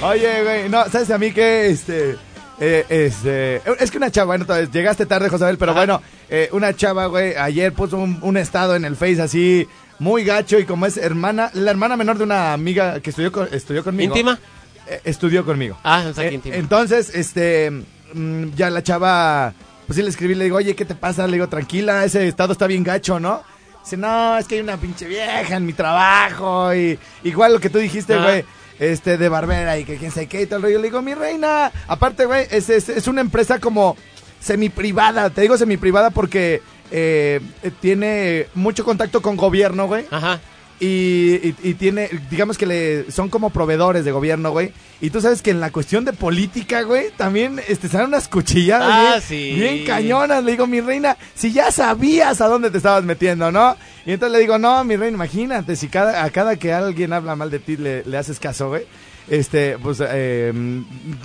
[0.03, 2.17] Oye, güey, no, ¿sabes a mí que este.
[2.59, 5.79] Eh, este, es que una chava, bueno, llegaste tarde, Josabel, pero Ajá.
[5.81, 9.67] bueno, eh, una chava, güey, ayer puso un, un estado en el Face así,
[9.99, 13.49] muy gacho, y como es hermana, la hermana menor de una amiga que estudió, con-
[13.53, 14.13] estudió conmigo.
[14.15, 14.39] ¿Íntima?
[14.87, 15.77] Eh, estudió conmigo.
[15.83, 16.55] Ah, o sea, que Eh, íntima.
[16.55, 17.71] entonces, este,
[18.13, 19.53] mm, ya la chava,
[19.85, 21.27] pues sí le escribí, le digo, oye, ¿qué te pasa?
[21.27, 23.43] Le digo, tranquila, ese estado está bien gacho, ¿no?
[23.83, 27.69] Dice, no, es que hay una pinche vieja en mi trabajo y igual lo que
[27.69, 28.41] tú dijiste, Ah.
[28.79, 30.77] Este, de barbera y que quién sabe qué y el rollo.
[30.79, 33.95] Le digo, mi reina, aparte, güey, es, es, una empresa como
[34.39, 35.29] semi-privada.
[35.29, 36.61] Te digo semi-privada porque
[36.91, 37.41] eh,
[37.81, 40.05] tiene mucho contacto con gobierno, güey.
[40.11, 40.39] Ajá.
[40.79, 44.73] Y, y- y tiene, digamos que le son como proveedores de gobierno, güey.
[44.99, 48.89] Y tú sabes que en la cuestión de política, güey, también este, salen unas cuchilladas
[48.91, 49.53] Ah, bien, sí.
[49.59, 50.43] bien cañonas.
[50.43, 53.77] Le digo, mi reina, si ya sabías a dónde te estabas metiendo, ¿no?
[54.05, 57.37] Y entonces le digo, no, mi reina, imagínate, si cada, a cada que alguien habla
[57.37, 58.83] mal de ti le, le haces caso, güey,
[59.29, 60.51] este, pues eh,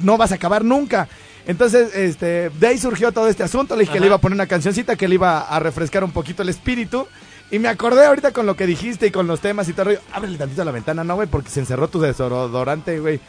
[0.03, 1.09] no vas a acabar nunca.
[1.47, 3.75] Entonces, este, de ahí surgió todo este asunto.
[3.75, 6.13] Le dije que le iba a poner una cancioncita que le iba a refrescar un
[6.13, 7.09] poquito el espíritu.
[7.51, 9.97] Y me acordé ahorita con lo que dijiste y con los temas y todo el
[9.97, 10.01] rollo.
[10.13, 11.29] Ábrele tantito la ventana, ¿no, güey?
[11.29, 13.21] Porque se encerró tu desodorante, güey.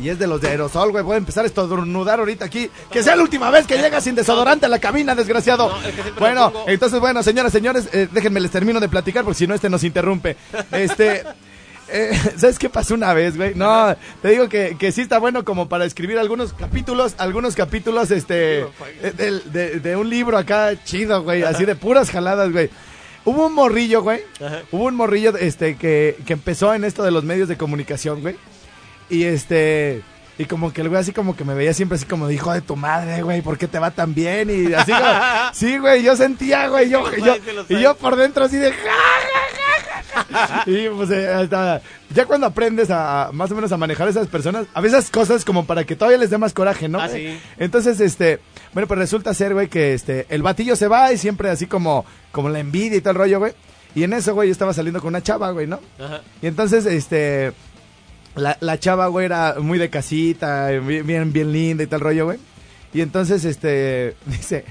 [0.00, 1.04] Y es de los de aerosol, güey.
[1.04, 2.70] Voy a empezar a estornudar ahorita aquí.
[2.90, 5.68] Que sea la última vez que llega sin desodorante a la cabina, desgraciado.
[5.68, 9.22] No, es que siempre bueno, entonces, bueno, señoras, señores, eh, déjenme les termino de platicar
[9.22, 10.36] porque si no, este nos interrumpe.
[10.72, 11.24] Este.
[11.92, 13.54] Eh, ¿Sabes qué pasó una vez, güey?
[13.54, 18.10] No, te digo que, que sí está bueno como para escribir algunos capítulos, algunos capítulos,
[18.10, 18.66] este,
[19.16, 22.70] de, de un libro acá chido, güey, así de puras jaladas, güey.
[23.24, 24.20] Hubo un morrillo, güey.
[24.44, 24.62] Ajá.
[24.72, 28.36] Hubo un morrillo, este, que, que empezó en esto de los medios de comunicación, güey.
[29.08, 30.02] Y este,
[30.38, 32.52] y como que el güey así como que me veía siempre así como de hijo
[32.52, 34.48] de tu madre, güey, ¿por qué te va tan bien?
[34.50, 35.04] Y así como,
[35.52, 37.36] sí, güey, yo sentía, güey, yo, yo,
[37.68, 39.61] y yo por dentro así de ja, ja, ja.
[40.66, 41.82] Y pues eh, hasta,
[42.14, 45.44] ya cuando aprendes a, más o menos a manejar a esas personas, a veces cosas
[45.44, 47.00] como para que todavía les dé más coraje, ¿no?
[47.00, 47.38] Ah, sí.
[47.58, 48.40] Entonces, este,
[48.72, 52.04] bueno, pues resulta ser, güey, que este, el batillo se va y siempre así como,
[52.30, 53.52] como la envidia y todo el rollo, güey.
[53.94, 55.80] Y en eso, güey, yo estaba saliendo con una chava, güey, ¿no?
[55.98, 56.22] Ajá.
[56.40, 57.52] Y entonces, este,
[58.34, 62.26] la, la chava, güey, era muy de casita, bien, bien, bien linda y tal rollo,
[62.26, 62.38] güey.
[62.94, 64.64] Y entonces, este, dice,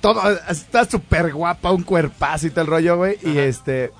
[0.00, 3.18] todo, está súper guapa, un cuerpazo y tal rollo, güey.
[3.22, 3.92] Y este,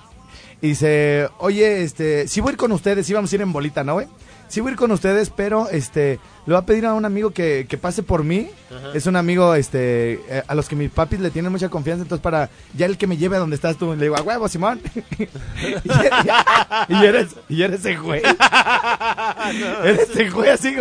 [0.65, 3.53] y dice, oye, este, sí voy a ir con ustedes, sí vamos a ir en
[3.53, 4.07] bolita, ¿no, güey?
[4.49, 7.33] Sí voy a ir con ustedes, pero, este, le voy a pedir a un amigo
[7.33, 8.49] que, que pase por mí.
[8.75, 8.93] Ajá.
[8.95, 12.23] Es un amigo, este, eh, a los que mis papis le tienen mucha confianza, entonces
[12.23, 14.81] para, ya el que me lleve a donde estás tú, le digo, a huevo, Simón.
[15.19, 18.23] y, y eres, y eres ese güey.
[19.85, 20.75] Eres ese güey así,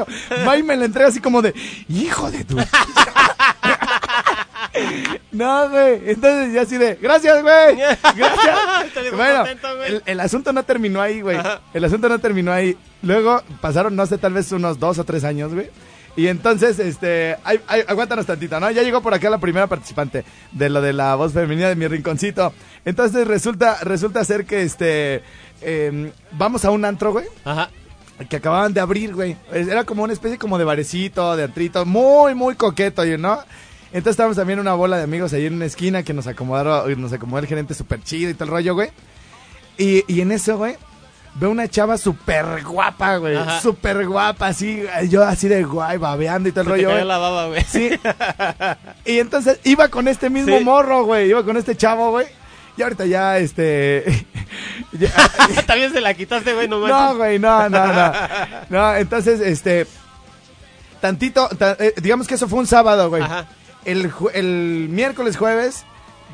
[0.48, 1.54] va y me la entrega así como de,
[1.90, 2.56] hijo de tu...
[5.32, 6.02] No, güey.
[6.06, 7.76] Entonces ya así de, gracias, güey.
[7.78, 8.34] Gracias.
[9.16, 9.90] Bueno, contento, güey.
[9.90, 11.38] el, el asunto no terminó ahí, güey.
[11.38, 11.62] Ajá.
[11.74, 12.78] El asunto no terminó ahí.
[13.02, 15.70] Luego pasaron, no sé, tal vez unos dos o tres años, güey.
[16.16, 18.70] Y entonces, este, ay, ay, aguántanos tantito, ¿no?
[18.70, 21.88] Ya llegó por acá la primera participante de lo de la voz femenina de mi
[21.88, 22.54] rinconcito.
[22.86, 25.24] Entonces resulta, resulta ser que, este,
[25.62, 27.70] em, vamos a un antro, güey Ajá.
[28.30, 29.36] que acababan de abrir, güey.
[29.52, 33.40] Era como una especie como de barecito, de antrito, muy, muy coqueto, ¿no?
[33.94, 37.14] Entonces estábamos también una bola de amigos ahí en una esquina que nos acomodaron, nos
[37.14, 38.90] acomodó el gerente súper chido y todo el rollo, güey.
[39.78, 40.76] Y, y en eso, güey,
[41.36, 43.38] veo una chava súper guapa, güey.
[43.62, 47.06] Súper guapa, así, yo así de guay, babeando y todo el rollo, güey.
[47.06, 47.64] la baba, güey.
[47.68, 47.92] Sí.
[49.06, 50.64] y entonces iba con este mismo Sí.
[50.64, 51.30] morro, güey.
[51.30, 52.26] Iba con este chavo, güey.
[52.76, 54.26] Y ahorita ya, este...
[54.94, 55.12] ya-
[55.68, 57.18] También se la quitaste, güey, no no, manches.
[57.18, 58.12] güey, no, no, no.
[58.70, 59.86] No, entonces, este.
[61.00, 63.22] Tantito, ta- eh, digamos que eso fue un sábado, güey.
[63.22, 63.46] Ajá.
[63.86, 65.86] El, el miércoles, jueves,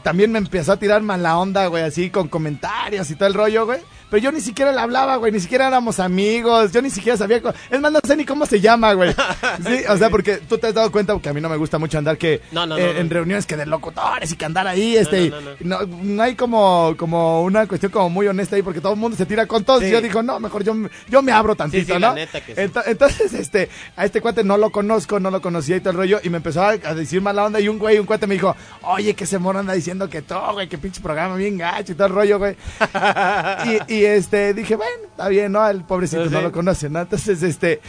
[0.04, 3.66] también me empezó a tirar mala onda, güey, así con comentarios y todo el rollo,
[3.66, 3.82] güey.
[4.10, 7.42] Pero yo ni siquiera le hablaba, güey, ni siquiera éramos amigos, yo ni siquiera sabía.
[7.70, 9.14] Es más, no sé ni cómo se llama, güey.
[9.66, 11.78] Sí, o sea, porque tú te has dado cuenta que a mí no me gusta
[11.78, 14.68] mucho andar que No, no, eh, no, en reuniones que de locutores y que andar
[14.68, 15.32] ahí, este.
[15.60, 15.80] no,
[16.22, 19.46] hay como, como una cuestión como muy honesta ahí porque todo el mundo se tira
[19.46, 19.82] con todos.
[19.82, 19.88] Sí.
[19.88, 20.74] Y yo digo, no, mejor yo,
[21.10, 22.00] yo me abro tantito, sí, ¿no?
[22.10, 22.62] la neta que sí.
[22.62, 25.98] Ento- entonces, este, a este cuate no lo conozco, no lo conocía y todo el
[25.98, 26.20] rollo.
[26.24, 27.60] Y me empezó a, a decir mala onda.
[27.60, 30.54] Y un güey, un cuate me dijo, oye, que ese mono anda diciendo que todo,
[30.54, 32.56] güey, que pinche programa bien gacho y todo el rollo, güey.
[33.88, 35.68] y, y, este, dije, bueno, está bien, ¿no?
[35.68, 36.32] El pobrecito Sí.
[36.32, 37.00] no lo conoce, ¿no?
[37.02, 37.82] Entonces, este,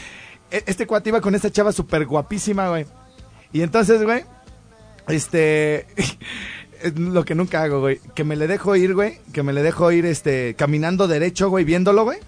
[0.51, 2.87] e- este cuate iba con esta chava súper guapísima, güey.
[3.53, 4.25] Y entonces, güey,
[5.09, 5.87] este,
[6.83, 9.63] es lo que nunca hago, güey, que me le dejo ir, güey, que me le
[9.63, 12.19] dejo ir, este, caminando derecho, güey, viéndolo, güey.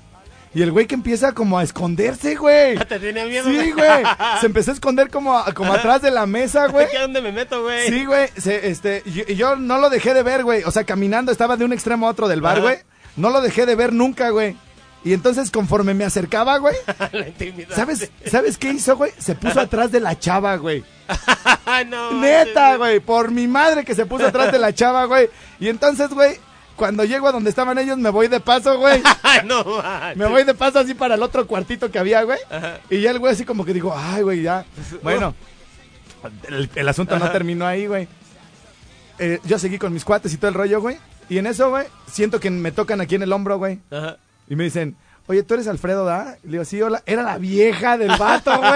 [0.55, 2.77] Y el güey que empieza como a esconderse, güey.
[2.77, 4.03] Te tenía miedo, Sí, güey.
[4.43, 6.85] Se empezó a esconder como, como atrás de la mesa, güey.
[6.85, 7.89] ¿Aquí a dónde me meto, güey?
[7.89, 8.29] Sí, güey.
[8.37, 10.63] Se- Este, y y yo no lo dejé de ver, güey.
[10.65, 12.61] O sea, caminando estaba de un extremo a otro del bar, Ajá.
[12.65, 12.77] güey.
[13.17, 14.57] No lo dejé de ver nunca, güey.
[15.05, 16.77] Y entonces, conforme me acercaba, güey,
[17.13, 17.75] la intimidad.
[17.75, 19.13] ¿sabes, ¿sabes qué hizo, güey?
[19.19, 20.85] Se puso atrás de la chava, güey.
[21.87, 22.13] No.
[22.13, 23.01] Neta, güey.
[23.01, 25.31] Por mi madre que se puso atrás de la chava, güey.
[25.59, 26.37] Y entonces, güey,
[26.77, 29.03] cuando llego a donde estaban ellos, me voy de paso, güey.
[29.45, 30.17] No, manches.
[30.17, 32.39] Me voy de paso así para el otro cuartito que había, güey.
[32.51, 32.79] Ajá.
[32.91, 34.67] Y ya el güey así como que digo, ay, güey, ya.
[35.03, 35.35] Bueno,
[36.49, 38.07] el, el asunto no terminó ahí, güey.
[39.19, 40.99] Eh, yo seguí con mis cuates y todo el rollo, güey.
[41.33, 43.79] Y en eso, güey, siento que me tocan aquí en el hombro, güey.
[43.91, 44.19] Ajá.
[44.49, 44.97] Y me dicen,
[45.29, 46.37] oye, ¿tú eres Alfredo, da?
[46.45, 47.03] Le digo, sí, hola.
[47.07, 48.73] Era la vieja del vato, güey.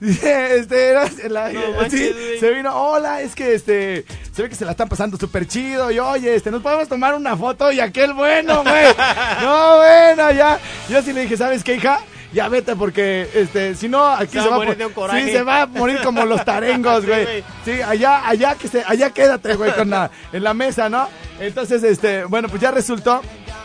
[0.00, 2.40] Este, era la- No manches, sí, güey.
[2.40, 5.90] se vino, hola, es que este, se ve que se la están pasando súper chido.
[5.90, 8.86] Y oye, este, nos podemos tomar una foto y aquel bueno, güey.
[9.42, 10.58] No, bueno, ya.
[10.88, 12.00] Yo sí le dije, ¿sabes qué, hija?
[12.32, 14.92] Ya vete porque, este, si no, aquí Se se, va a morir po- de un
[14.92, 15.24] coraje.
[15.24, 17.42] Sí, se va a morir como los tarengos, güey.
[17.64, 21.08] Sí, allá, allá que se, allá quédate, güey, con la, en la mesa, ¿no?
[21.40, 23.22] Entonces, este, bueno, pues ya resultó,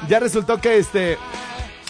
[0.08, 1.18] ya resultó que este.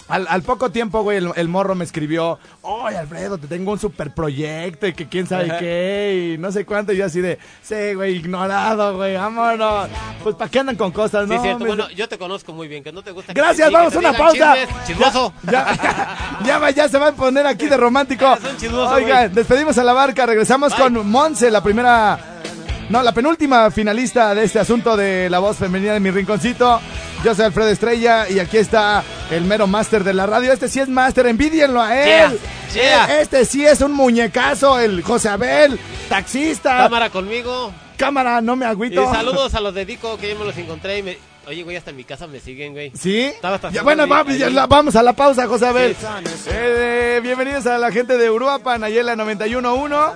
[0.06, 3.78] Al, al poco tiempo, güey, el, el morro me escribió, oye, Alfredo, te tengo un
[3.78, 7.38] super proyecto y que quién sabe qué, y no sé cuánto, y yo así de,
[7.62, 9.88] sí, güey, ignorado, güey, vámonos.
[10.24, 11.40] Pues, ¿para qué andan con cosas, Sí, no?
[11.42, 11.60] cierto.
[11.60, 13.32] Me- Bueno, yo te conozco muy bien, que no te gusta.
[13.32, 14.54] Gracias, vamos a una pausa.
[14.56, 14.86] chismes.
[14.86, 15.32] Chismoso.
[15.50, 18.26] Ya, ya, va- ya se va a poner aquí de romántico.
[18.94, 20.80] Oigan, despedimos a la barca, regresamos Bye.
[20.82, 22.18] con Monse, la primera,
[22.88, 26.80] no, la penúltima finalista de este asunto de la voz femenina de mi rinconcito.
[27.22, 30.52] Yo soy Alfredo Estrella y aquí está el mero máster de la radio.
[30.52, 32.38] Este sí es máster, envidienlo a él.
[32.74, 33.20] Yeah, yeah.
[33.20, 36.78] Este sí es un muñecazo, el José Abel, taxista.
[36.78, 37.72] Cámara conmigo.
[37.96, 39.12] Cámara, no me Y agüito.
[39.12, 41.18] saludos a los de Dico que yo me los encontré y me...
[41.46, 42.90] Oye, güey, hasta en mi casa me siguen, güey.
[42.94, 43.20] ¿Sí?
[43.20, 45.94] Estaba hasta Ya, bueno, vamos, ya la- vamos a la pausa, José Abel.
[45.94, 46.06] Sí.
[46.50, 50.14] Eh, bienvenidos a la gente de Uruapan, Ayela 91.1.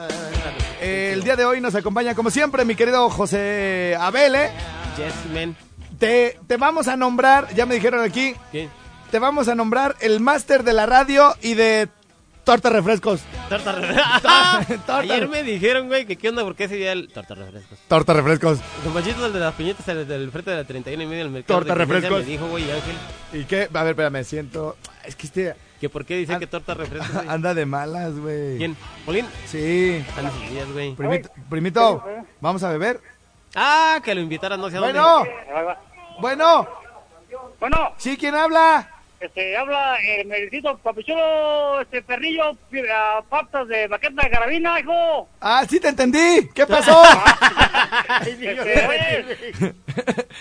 [0.80, 4.34] Eh, el día de hoy nos acompaña, como siempre, mi querido José Abel.
[4.36, 4.50] ¿eh?
[4.96, 5.54] Yes, man.
[5.98, 8.68] Te, te vamos a nombrar, ya me dijeron aquí, ¿Qué?
[9.10, 11.88] te vamos a nombrar el máster de la radio y de
[12.48, 13.20] torta refrescos.
[13.50, 14.22] Torta refrescos.
[14.86, 14.98] Torta.
[15.00, 17.78] Ayer me dijeron, güey, que qué onda, porque ese día el torta refrescos.
[17.88, 18.58] Torta refrescos.
[18.84, 21.32] Los machitos el de las piñetas, el del frente de la 31 y medio del
[21.32, 21.58] mercado.
[21.60, 22.20] Torta de refrescos.
[22.20, 22.96] Me dijo, güey, Ángel,
[23.34, 23.68] ¿Y qué?
[23.72, 24.76] A ver, espérame, siento...
[25.04, 26.38] Es que este que por qué dicen Ah.
[26.38, 27.28] que torta refrescos, güey.
[27.28, 28.56] anda de malas, güey.
[28.56, 28.76] ¿Quién?
[29.04, 29.26] ¿Polín?
[29.46, 30.02] Sí.
[30.50, 30.94] Días, güey.
[30.94, 32.04] Primito, primito,
[32.40, 33.00] ¿vamos a beber?
[33.54, 34.98] Ah, que lo invitaran, no sé a dónde.
[34.98, 35.24] Bueno,
[36.20, 36.68] bueno,
[37.60, 38.97] Bueno, ¿sí quién habla?
[39.20, 45.28] Este, habla el medicito papichulo, este perrillo, pi- ah, patas de baqueta de carabina, hijo.
[45.40, 46.48] Ah, sí te entendí.
[46.54, 47.02] ¿Qué pasó?
[48.26, 49.64] Este,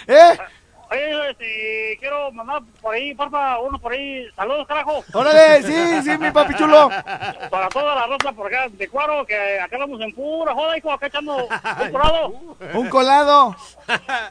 [0.07, 0.37] ¿Eh?
[0.89, 5.03] Oye, este, quiero mandar por ahí, porfa, uno por ahí, saludos, carajo.
[5.13, 6.89] Órale, sí, sí, mi papi chulo.
[7.49, 10.91] Para toda la raza por acá de cuaro, que acá vamos en pura joda, hijo,
[10.91, 12.27] acá echando un colado.
[12.73, 13.55] Un colado.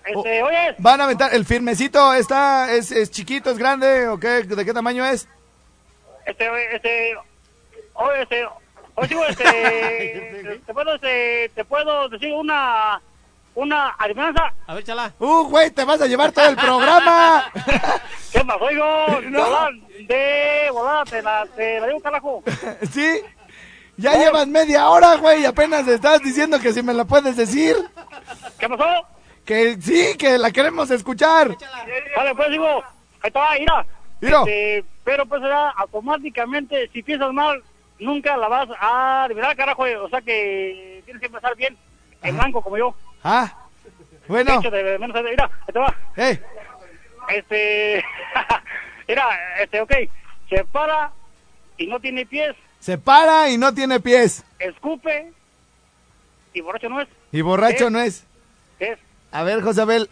[0.04, 1.34] Este, oye, Van a aventar.
[1.34, 4.42] ¿El firmecito está, es, es chiquito, es grande o qué?
[4.42, 5.28] ¿De qué tamaño es?
[6.26, 7.16] este, este,
[7.94, 8.46] oye, este,
[8.96, 13.00] oye, este, te puedo, este, te puedo decir una,
[13.56, 14.52] una adivinanza.
[14.66, 15.12] A ver, chala.
[15.18, 17.50] Uh, güey, te vas a llevar todo el programa.
[18.32, 19.20] ¿Qué pasó, hijo?
[19.30, 19.68] No.
[20.06, 22.42] De volada, te la, te la digo, carajo.
[22.92, 23.20] ¿Sí?
[23.96, 27.76] Ya llevas media hora, güey, y apenas estás diciendo que si me la puedes decir.
[28.58, 28.84] ¿Qué pasó?
[29.44, 31.56] Que sí, que la queremos escuchar.
[32.14, 32.66] Vale, pues digo,
[33.22, 33.86] ahí está, mira.
[34.20, 34.40] Mira.
[34.40, 37.62] Este, pero pues ya automáticamente, si piensas mal,
[37.98, 39.84] nunca la vas a adivinar, carajo.
[40.02, 41.74] O sea que tienes que empezar bien,
[42.22, 42.94] en blanco como yo.
[43.28, 43.52] Ah,
[44.28, 44.60] bueno.
[44.60, 45.92] De menos, mira, ahí te va.
[46.14, 46.38] Hey,
[47.28, 48.04] Este,
[49.08, 49.24] mira,
[49.60, 49.92] este, ok,
[50.48, 51.10] se para
[51.76, 54.44] y no tiene pies, se para y no tiene pies.
[54.60, 55.32] escupe
[56.54, 57.08] y borracho no es.
[57.32, 58.24] Y borracho no es.
[58.78, 58.98] ¿Qué es?
[59.32, 60.08] A ver, Josabel,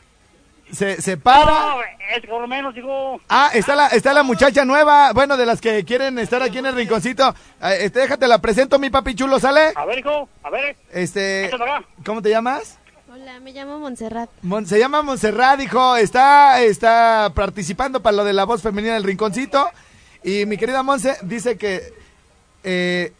[0.72, 1.44] se, se para.
[1.44, 1.76] No,
[2.16, 5.60] es por lo menos, digo, Ah, está la, está la muchacha nueva, bueno, de las
[5.60, 7.28] que quieren estar aquí en el rinconcito.
[7.62, 9.72] Eh, Este, déjate la presento, mi papi chulo, ¿sale?
[9.76, 11.64] a ver, hijo, a ver, Este, échate.
[12.04, 12.80] ¿cómo te llamas?
[13.14, 14.28] Hola, me llamo Montserrat.
[14.42, 19.04] Mon- se llama Montserrat, hijo, está, está participando para lo de la voz femenina del
[19.04, 19.70] rinconcito.
[20.24, 21.92] Y mi querida Monse dice que
[22.64, 23.12] eh,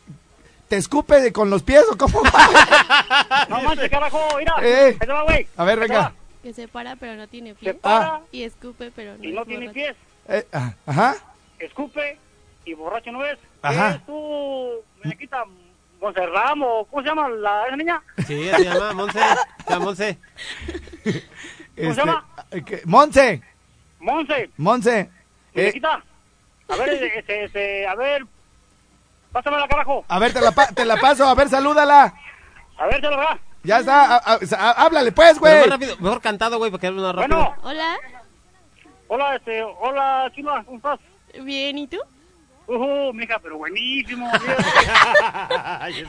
[0.69, 3.47] te escupe con los pies o cómo va?
[3.49, 4.97] No manches, carajo, mira, Eh.
[4.99, 5.47] ahí va, güey.
[5.57, 5.99] A ver, venga.
[5.99, 6.13] va.
[6.43, 7.75] Que se para pero no tiene Se pie.
[7.75, 9.75] para Y escupe pero no y no tiene borracho.
[9.75, 9.97] pies,
[10.29, 11.17] Eh, ah, ajá.
[11.61, 12.19] escupe
[12.65, 13.39] y borracho no es.
[13.63, 13.93] Ajá.
[13.93, 14.73] ¿Es tu
[15.05, 15.45] muñequita
[16.05, 18.03] Monserrat o cómo se llama la esa niña?
[18.27, 19.19] Sí, se llama Monse.
[19.67, 20.19] Se llama Monse.
[21.77, 22.27] ¿Cómo se llama?
[22.51, 23.43] eh, Monse,
[23.99, 25.11] Monse, Monse.
[25.55, 25.81] Eh.
[26.69, 28.25] A ver, este, este, a ver,
[29.33, 30.05] pásamela, carajo.
[30.09, 32.15] a ver, te la, pa- te la paso, a ver, salúdala.
[32.79, 33.39] A ver, se lo va.
[33.63, 35.61] Ya está, a- a- a- háblale pues, güey.
[35.61, 37.37] más rápido, mejor cantado, güey, porque habla más rápido.
[37.39, 37.97] Bueno, Hola,
[39.09, 41.01] hola, este, hola, chula, ¿cómo estás?
[41.43, 41.99] bien, ¿y tú?
[42.67, 44.31] Uh, mija, pero buenísimo.
[44.41, 44.57] mira.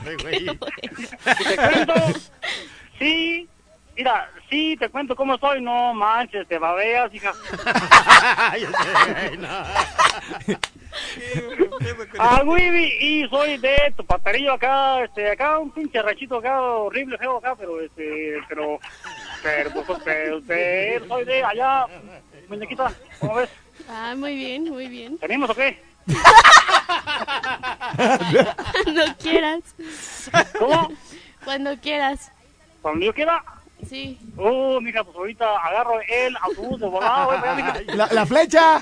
[0.06, 0.18] te
[1.56, 1.94] cuento,
[2.98, 3.48] sí,
[3.96, 7.34] mira, sí, te cuento cómo estoy, no manches, te babeas, hija.
[12.18, 17.18] Ah, Wibi, y soy de tu paterillo acá, este, acá un pinche rachito acá, horrible,
[17.18, 18.80] feo acá, pero, este, pero,
[19.44, 21.86] pero, pues, pero, pero soy de allá,
[22.48, 23.50] muñequita, ¿cómo ves?
[23.90, 25.18] Ah, muy bien, muy bien.
[25.18, 25.78] ¿Tenemos o qué?
[28.84, 29.62] Cuando quieras.
[30.60, 30.92] ¿Cómo?
[31.44, 32.32] Cuando quieras.
[32.82, 33.44] Cuando yo quiera.
[33.88, 34.18] Sí.
[34.38, 36.88] Oh, mija, pues ahorita agarro el autobús de
[37.26, 37.76] güey, mija.
[37.96, 38.82] La, la flecha.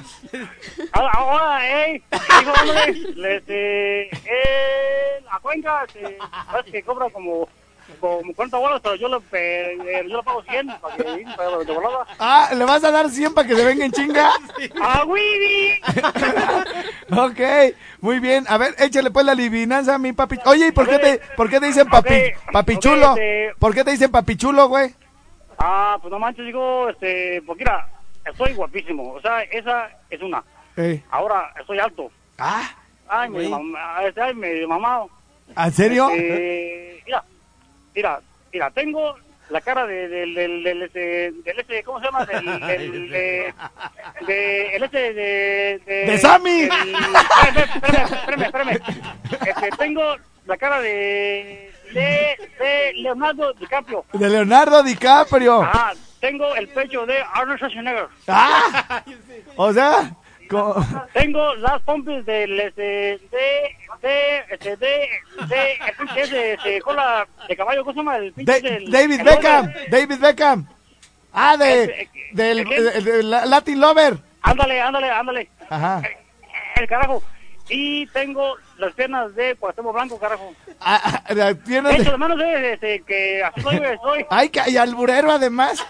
[0.93, 2.01] Ahora, ey,
[2.39, 7.49] digo, hombre, le- este, él, a Cuenca, este, sabes que cobra como,
[8.03, 9.77] como 40 bolas, pero yo le, pe-
[10.09, 12.05] yo le pago 100, para que, para de volada.
[12.19, 14.29] Ah, ¿le vas a dar 100 para que se venga en chinga?
[14.81, 15.79] ¡Ah, Willy!
[17.15, 17.39] Ok,
[18.01, 18.45] muy bien.
[18.49, 20.37] A ver, échale pues la adivinanza a mi papi.
[20.45, 23.11] Oye, ¿y por qué te, por qué te dicen papi, Ok, papichulo?
[23.11, 24.93] este- ¿Por qué te dicen papichulo, güey?
[25.57, 27.87] Ah, pues no manches, digo, este, porque mira,
[28.25, 30.43] estoy guapísimo, o sea, esa es una.
[30.75, 32.09] Eh, Ahora, estoy alto.
[32.37, 32.63] Ah,
[33.07, 35.03] Ay, mi mamá, este, ay, mi mamá.
[35.55, 36.09] ¿en serio?
[36.13, 37.23] Eh, mira,
[37.93, 38.19] mira,
[38.51, 39.15] mira, tengo
[39.49, 42.25] la cara de, del, del, del, este, del este, ¿cómo se llama?
[42.25, 43.53] Del, del, de,
[44.25, 45.81] de, el este, de...
[45.85, 46.61] De, ¡De Sammy!
[46.61, 48.79] espérame, espérame, espérame, espérame.
[49.31, 54.05] Este, tengo la cara de, de, de Leonardo DiCaprio.
[54.13, 55.61] De Leonardo DiCaprio.
[55.61, 58.07] Ajá, tengo el pecho de Arnold Schwarzenegger.
[58.27, 59.03] Ah,
[59.55, 60.15] o sea,
[61.13, 63.19] Tengo las pompis del, este, de,
[64.01, 65.09] de, este, de,
[65.47, 68.17] de, el pinche ese, este, cola de caballo, ¿cómo se llama?
[68.17, 69.81] El pinche Da- ese, el- David el Beckham, otro.
[69.89, 70.67] David Beckham.
[71.33, 72.83] Ah, de, Ese, del, ¿de quién?
[72.85, 74.17] de- de la- Latin Lover.
[74.41, 75.49] Ándale, ándale, ándale.
[75.69, 76.01] Ajá.
[76.75, 77.23] El carajo.
[77.69, 80.53] Y tengo las piernas de Cuauhtémoc Blanco, carajo.
[80.79, 84.25] Ah, ah, la pierna De hecho, de- las manos de, este, que así soy, soy.
[84.29, 85.85] Ay, que hay alburero además.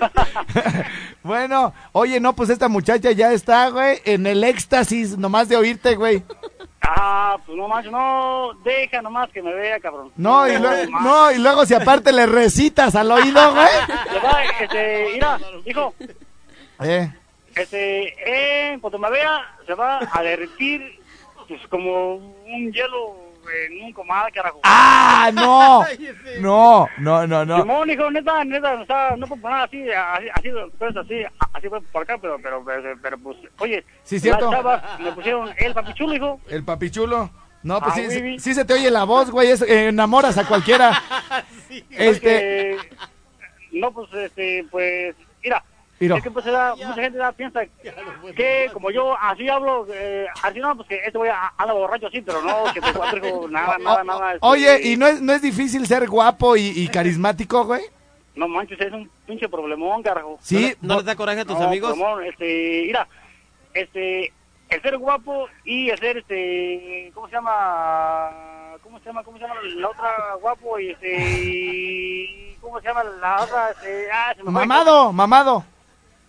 [1.22, 5.94] bueno, oye, no, pues esta muchacha ya está, güey, en el éxtasis, nomás de oírte,
[5.96, 6.22] güey.
[6.86, 10.12] Ah, pues no manches, no, deja nomás que me vea, cabrón.
[10.16, 13.68] No, y luego, no, y luego si aparte le recitas al oído, güey.
[14.60, 15.94] Este, mira, hijo,
[16.82, 17.10] Eh,
[17.54, 21.00] este, eh, cuando me vea, se va a derretir,
[21.48, 23.16] pues, como un hielo
[23.68, 24.60] en un comal, carajo.
[24.64, 25.84] ah, no.
[26.40, 27.60] No, no, no, no.
[27.60, 31.68] Simón, hijo, neta, neta, o sea, no puedo poner así, así, así, pues, así, así
[31.68, 34.46] fue por acá, pero, pero, pero, pero, pues, oye, Sí, cierto.
[34.50, 36.40] las chavas me pusieron el papichulo, hijo.
[36.48, 37.30] El papichulo.
[37.62, 40.36] No, pues Ah, sí, sí, sí se te oye la voz, güey, es- eh, enamoras
[40.38, 40.90] a cualquiera.
[41.90, 42.78] Este, Porque,
[43.72, 45.62] no, pues, este, pues, mira.
[46.00, 47.60] Es que pues da- mucha gente da, piensa
[48.36, 52.08] que como yo así hablo, eh, así no, pues que este voy a anda borracho
[52.08, 54.34] así, pero no, que te cuatro, nada, nada, nada.
[54.34, 57.82] este, oye, ¿y no es, no es difícil ser guapo y, y carismático, güey?
[58.34, 60.38] No manches, es un pinche problemón, carajo.
[60.42, 61.90] Sí, ¿No les da coraje a tus No, amigos?
[61.90, 63.06] Ramón, este, mira,
[63.72, 64.32] este,
[64.70, 68.30] el ser guapo y el ser, este, ¿cómo se llama?
[68.82, 69.22] ¿Cómo se llama?
[69.22, 73.70] ¿Cómo se llama la otra guapo y este, ¿cómo se llama la otra?
[73.70, 75.64] Este, ah, se me mamado, mamado.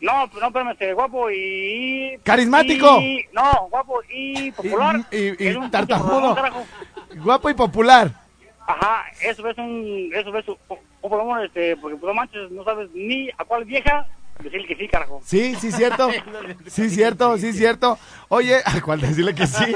[0.02, 2.18] No, no, espérame, este, guapo y...
[2.24, 3.00] Carismático.
[3.02, 4.96] y- no, guapo y popular.
[5.12, 6.36] Y- y- y tartamudo.
[7.16, 8.12] Guapo y popular.
[8.68, 10.58] Ajo, eso es un, eso es un,
[11.02, 14.06] un problema, este, porque pues, no manches, no sabes ni a cuál vieja
[14.40, 15.22] decirle que sí, carajo.
[15.24, 16.10] Sí, sí, cierto.
[16.68, 17.98] Sí, cierto, sí, cierto.
[18.28, 19.74] Oye, ¿a cuál decirle que sí?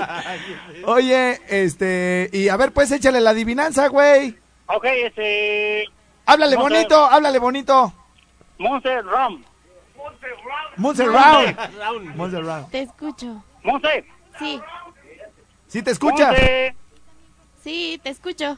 [0.86, 4.38] Oye, este, y a ver, pues échale la adivinanza, güey.
[4.66, 5.86] Ok, este,
[6.26, 7.94] Háblale bonito, háblale bonito.
[8.58, 9.44] Monse Ram.
[10.78, 12.16] Monse Round.
[12.16, 12.70] Monse Round.
[12.72, 13.44] Te escucho.
[13.64, 14.06] Monse.
[14.38, 14.60] Sí,
[15.68, 16.28] ¿Sí te escucha?
[16.28, 16.76] Monse.
[17.64, 18.58] sí, te escucho.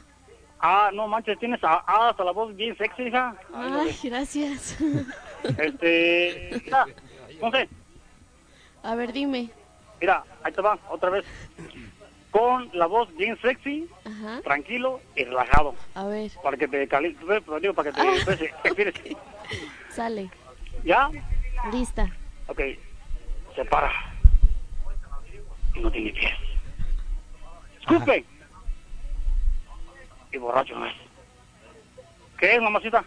[0.60, 3.34] Ah, no manches, tienes a- a- hasta la voz bien sexy, hija.
[3.52, 4.76] Ay, gracias.
[5.58, 6.86] Este, mira,
[7.40, 7.68] Monse,
[8.84, 9.50] A ver, dime.
[10.00, 11.24] mira, ahí te va, otra vez.
[12.30, 14.40] Con la voz bien sexy, Ajá.
[14.42, 15.74] tranquilo y relajado.
[15.94, 17.26] A ver, Para que te calientes,
[17.60, 18.04] digo, para que Ah.
[18.14, 18.94] te pues, expires.
[19.90, 20.30] sale.
[20.84, 21.10] ¿Ya?
[21.70, 22.08] Lista.
[22.48, 22.60] Ok,
[23.54, 23.90] se para.
[25.74, 26.32] Y no tiene pies.
[27.80, 28.24] Escupe.
[30.32, 30.94] Y borracho no es.
[32.38, 33.04] ¿Qué es, mamacita?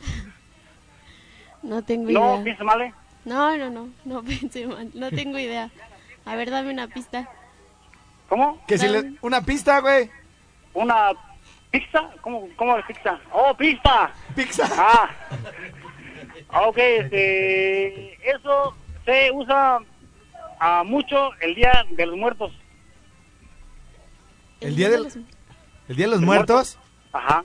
[1.62, 2.44] No tengo No, idea.
[2.44, 2.94] piensa mal, ¿eh?
[3.26, 3.90] No, no, no.
[4.06, 4.90] No pensé mal.
[4.94, 5.70] No tengo idea.
[6.24, 7.28] A ver, dame una pista.
[8.30, 8.64] ¿Cómo?
[8.66, 10.08] Que si le, una pista, güey.
[10.72, 11.10] ¿Una
[11.70, 12.10] pizza?
[12.22, 13.18] ¿Cómo, cómo es pizza?
[13.32, 14.10] ¡Oh, pista!
[14.34, 14.66] Pizza.
[14.72, 15.10] Ah.
[16.52, 18.74] Ah, Ok, este, eso
[19.04, 19.78] se usa
[20.58, 22.52] ah, mucho el Día de los Muertos.
[24.60, 25.16] El día del- los-
[25.88, 26.78] ¿El día de los muertos?
[27.12, 27.44] Ajá.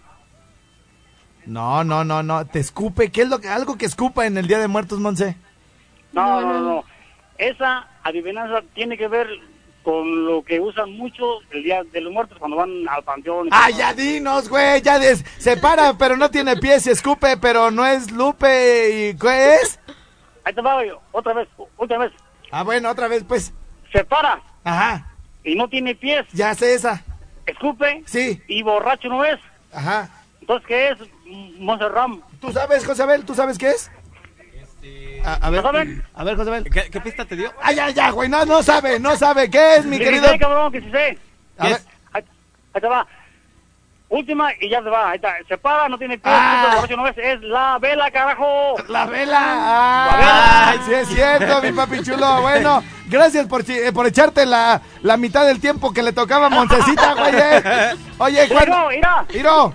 [1.45, 2.45] No, no, no, no.
[2.45, 3.11] Te escupe.
[3.11, 5.35] ¿Qué es lo que, algo que escupa en el día de muertos, Monse?
[6.11, 6.59] No, no, no.
[6.59, 6.83] no.
[7.37, 9.27] Esa adivinanza tiene que ver
[9.85, 13.47] con lo que usan mucho el Día de los Muertos cuando van al panteón.
[13.47, 14.81] y Ah, ya dinos, güey.
[14.81, 16.83] Ya des, se para, pero no tiene pies.
[16.83, 19.09] Se escupe, pero no es Lupe.
[19.11, 19.79] ¿Y qué es?
[20.43, 22.11] Ahí te va, güey, otra vez, otra vez.
[22.51, 23.53] Ah, bueno, otra vez, pues.
[23.93, 25.07] se para Ajá.
[25.43, 27.03] y no tiene pies, Ya sé esa.
[27.45, 28.41] escupe Sí.
[28.47, 29.39] y borracho no es.
[29.71, 30.09] Ajá.
[30.41, 30.97] Entonces, ¿qué es?
[31.59, 32.21] Monserram.
[32.41, 33.23] ¿Tú sabes, Josabel?
[33.25, 33.91] ¿Tú sabes qué es?
[35.25, 35.63] A, a ver.
[36.13, 36.63] A ver, Josabel.
[36.71, 37.51] ¿Qué, qué pista te dio?
[37.61, 38.29] Ah, ya, ya, güey.
[38.29, 39.49] No, no sabe, no sabe.
[39.49, 40.29] ¿Qué es, mi Que sí querido?
[40.29, 41.17] sé, cabrón, que sí sé.
[41.57, 41.81] A ¿Qué ver.
[42.13, 42.23] Ahí,
[42.73, 43.07] ahí te va.
[44.07, 45.09] Última y ya se va.
[45.09, 45.33] Ahí está.
[45.47, 46.85] Se para, no tiene pies, Ah.
[46.95, 47.17] no es.
[47.17, 48.75] Es la vela, carajo.
[48.87, 49.39] La vela.
[49.41, 50.17] Ah, La
[50.77, 50.85] vela.
[50.85, 52.41] Sí, es cierto, mi papi chulo.
[52.41, 56.45] Bueno, gracias por, chi- eh, por echarte la, la mitad del tiempo que le tocaba
[56.45, 57.33] a Montecita, güey.
[57.35, 57.95] eh.
[58.19, 58.89] Oye, Mira, ¿cuándo?
[58.89, 59.73] mira, Miro.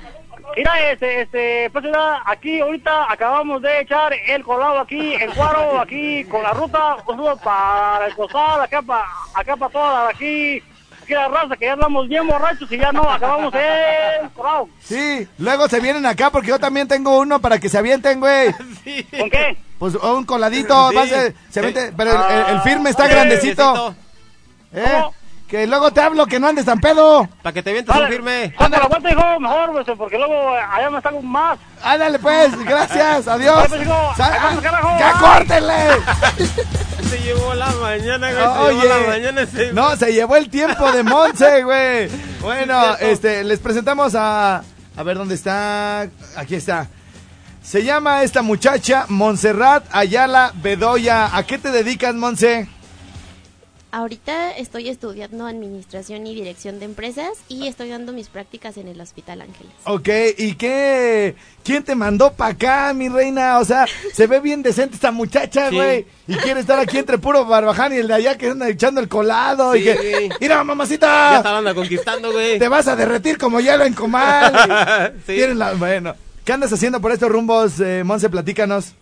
[0.57, 5.81] Mira, este, este, pues mira, aquí ahorita acabamos de echar el colado aquí, el cuaro
[5.81, 10.63] aquí con la ruta, un saludo para el costal, acá para, acá para toda aquí,
[11.03, 14.69] aquí la raza que ya andamos bien borrachos y ya no acabamos el colado.
[14.81, 18.53] Sí, luego se vienen acá porque yo también tengo uno para que se avienten, güey.
[19.19, 19.57] ¿Con qué?
[19.79, 20.95] Pues un coladito, Sí.
[20.97, 21.67] va a ser- se Sí.
[21.67, 23.95] vente, pero el, el- el firme está Ah, grandecito.
[24.75, 24.85] ¿eh?
[24.85, 25.15] ¿Cómo?
[25.51, 27.29] Que luego te hablo que no andes tan pedo.
[27.43, 28.55] Para que te vientes un firme.
[28.57, 31.59] Cuando la vuelta, hijo, mejor, pues, porque luego allá me salgo más.
[31.83, 33.67] Ándale pues, gracias, adiós.
[33.69, 34.13] Pues, hijo,
[34.63, 34.97] carajo.
[34.99, 35.75] ¡Ya córtenle!
[37.11, 38.45] Se llevó la mañana, güey.
[38.45, 39.41] Se Oye, llevó la mañana.
[39.43, 42.09] ese- no, se llevó el tiempo de Monse, güey.
[42.41, 44.63] Bueno, este, les presentamos a,
[44.97, 46.03] a ver dónde está,
[46.37, 46.87] aquí está.
[47.61, 51.37] Se llama esta muchacha Montserrat Ayala Bedoya.
[51.37, 52.69] ¿A qué te dedicas, Monse?
[53.93, 59.01] Ahorita estoy estudiando administración y dirección de empresas y estoy dando mis prácticas en el
[59.01, 59.73] Hospital Ángeles.
[59.85, 61.35] Ok, ¿y qué?
[61.65, 63.59] ¿Quién te mandó para acá, mi reina?
[63.59, 65.75] O sea, se ve bien decente esta muchacha, Sí.
[65.75, 66.07] güey.
[66.29, 69.09] Y quiere estar aquí entre puro barbaján y el de allá que anda echando el
[69.09, 69.75] colado.
[69.75, 70.29] y Sí, que, güey.
[70.41, 72.61] mira, Ya mamacita, está anda conquistando, güey.
[72.61, 74.53] te vas a derretir como hielo en comal.
[75.27, 75.35] Sí.
[75.35, 76.15] Tienes la- Bueno,
[76.45, 78.31] ¿qué andas haciendo por estos rumbos, eh, Monse?
[78.31, 78.95] Platícanos.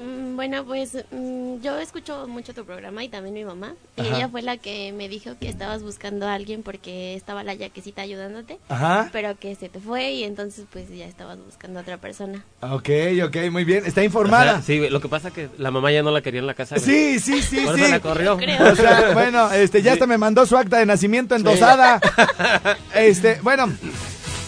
[0.00, 3.74] Mm, Bueno, pues mm, yo escucho mucho tu programa y también mi mamá.
[3.96, 4.16] Y Ajá.
[4.16, 8.02] ella fue la que me dijo que estabas buscando a alguien porque estaba la yaquecita
[8.02, 8.58] ayudándote.
[8.68, 9.08] Ajá.
[9.12, 12.44] Pero que se te fue y entonces pues ya estabas buscando a otra persona.
[12.60, 12.88] Ok,
[13.24, 13.84] ok, muy bien.
[13.84, 14.62] Está informada.
[14.62, 14.88] Sí.
[14.88, 16.86] Lo que pasa es que la mamá ya no la quería en la casa, güey.
[16.86, 17.82] Sí, sí, sí, Por sí.
[17.82, 18.36] eso la corrió.
[18.38, 18.72] Creo.
[18.72, 22.00] O sea, bueno, este, ya hasta me mandó su acta de nacimiento endosada.
[22.94, 23.66] Este, bueno,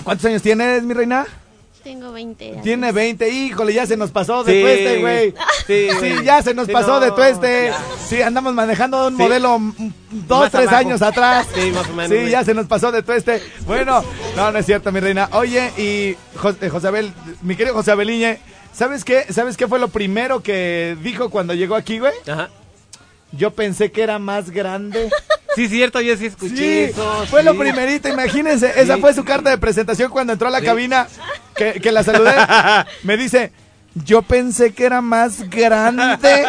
[0.05, 1.27] ¿cuántos años tienes, mi reina?
[1.83, 2.63] Tengo 20 años.
[2.63, 5.35] Tiene 20, híjole, ya se nos pasó de Sí, tueste, güey.
[5.67, 5.89] Sí,
[6.25, 7.69] ya se nos Sí, pasó no, de tueste.
[7.71, 7.79] ya.
[8.07, 9.23] Sí, andamos manejando un Sí.
[9.23, 9.59] modelo
[10.11, 10.77] dos, Más tres abajo.
[10.77, 11.47] años atrás.
[11.55, 12.31] Sí, más o menos, Sí, güey.
[12.31, 13.43] ya se nos pasó de tueste.
[13.67, 14.05] Bueno,
[14.37, 15.29] no, no es cierto, mi reina.
[15.33, 17.13] Oye, y Jo- eh, Josabel,
[17.43, 18.41] mi querido Josabeliñe,
[18.75, 19.25] ¿sabes qué?
[19.33, 22.13] ¿Sabes qué fue lo primero que dijo cuando llegó aquí, güey?
[22.31, 22.51] Ajá.
[23.33, 25.09] Yo pensé que era más grande.
[25.57, 27.27] Sí, cierto, yo sí escuché Sí, eso.
[27.29, 28.73] fue lo primerito, imagínense.
[28.81, 29.01] Esa Sí.
[29.01, 30.65] fue su carta de presentación cuando entró a la Sí.
[30.65, 31.09] cabina,
[31.61, 32.33] que, que la saludé.
[33.03, 33.53] Me dice,
[33.95, 36.47] yo pensé que era más grande.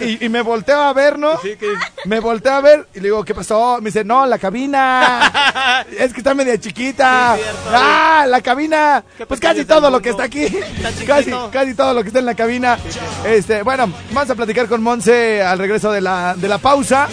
[0.00, 1.38] Y, y me volteo a ver, ¿no?
[1.42, 1.66] Sí, que...
[2.06, 3.76] Me volteo a ver y le digo, ¿qué pasó?
[3.82, 5.84] Me dice, no, la cabina.
[5.98, 7.34] es que está media chiquita.
[7.36, 7.70] Sí, cierto.
[7.70, 9.04] ah, la cabina.
[9.28, 10.46] Pues casi todo lo que está aquí.
[11.06, 12.78] casi, casi todo lo que está en la cabina.
[13.26, 17.06] Este, bueno, vamos a platicar con Monse al regreso de la, de la pausa.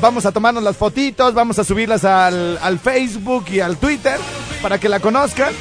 [0.00, 4.18] Vamos a tomarnos las fotitos, vamos a subirlas al, al Facebook y al Twitter
[4.60, 5.52] para que la conozcan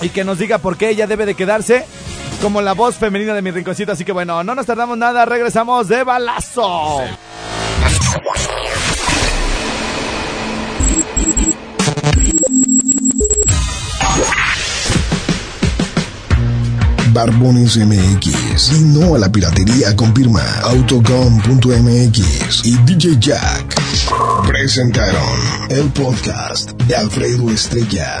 [0.00, 1.84] y que nos diga por qué ella debe de quedarse
[2.42, 3.92] como la voz femenina de mi rinconcito.
[3.92, 7.00] Así que bueno, no nos tardamos nada, regresamos de balazo.
[17.12, 18.72] Barbones MX.
[18.72, 23.74] Y no a la piratería con firma autocom.mx y DJ Jack.
[24.46, 25.38] Presentaron
[25.70, 28.20] el podcast de Alfredo Estrella.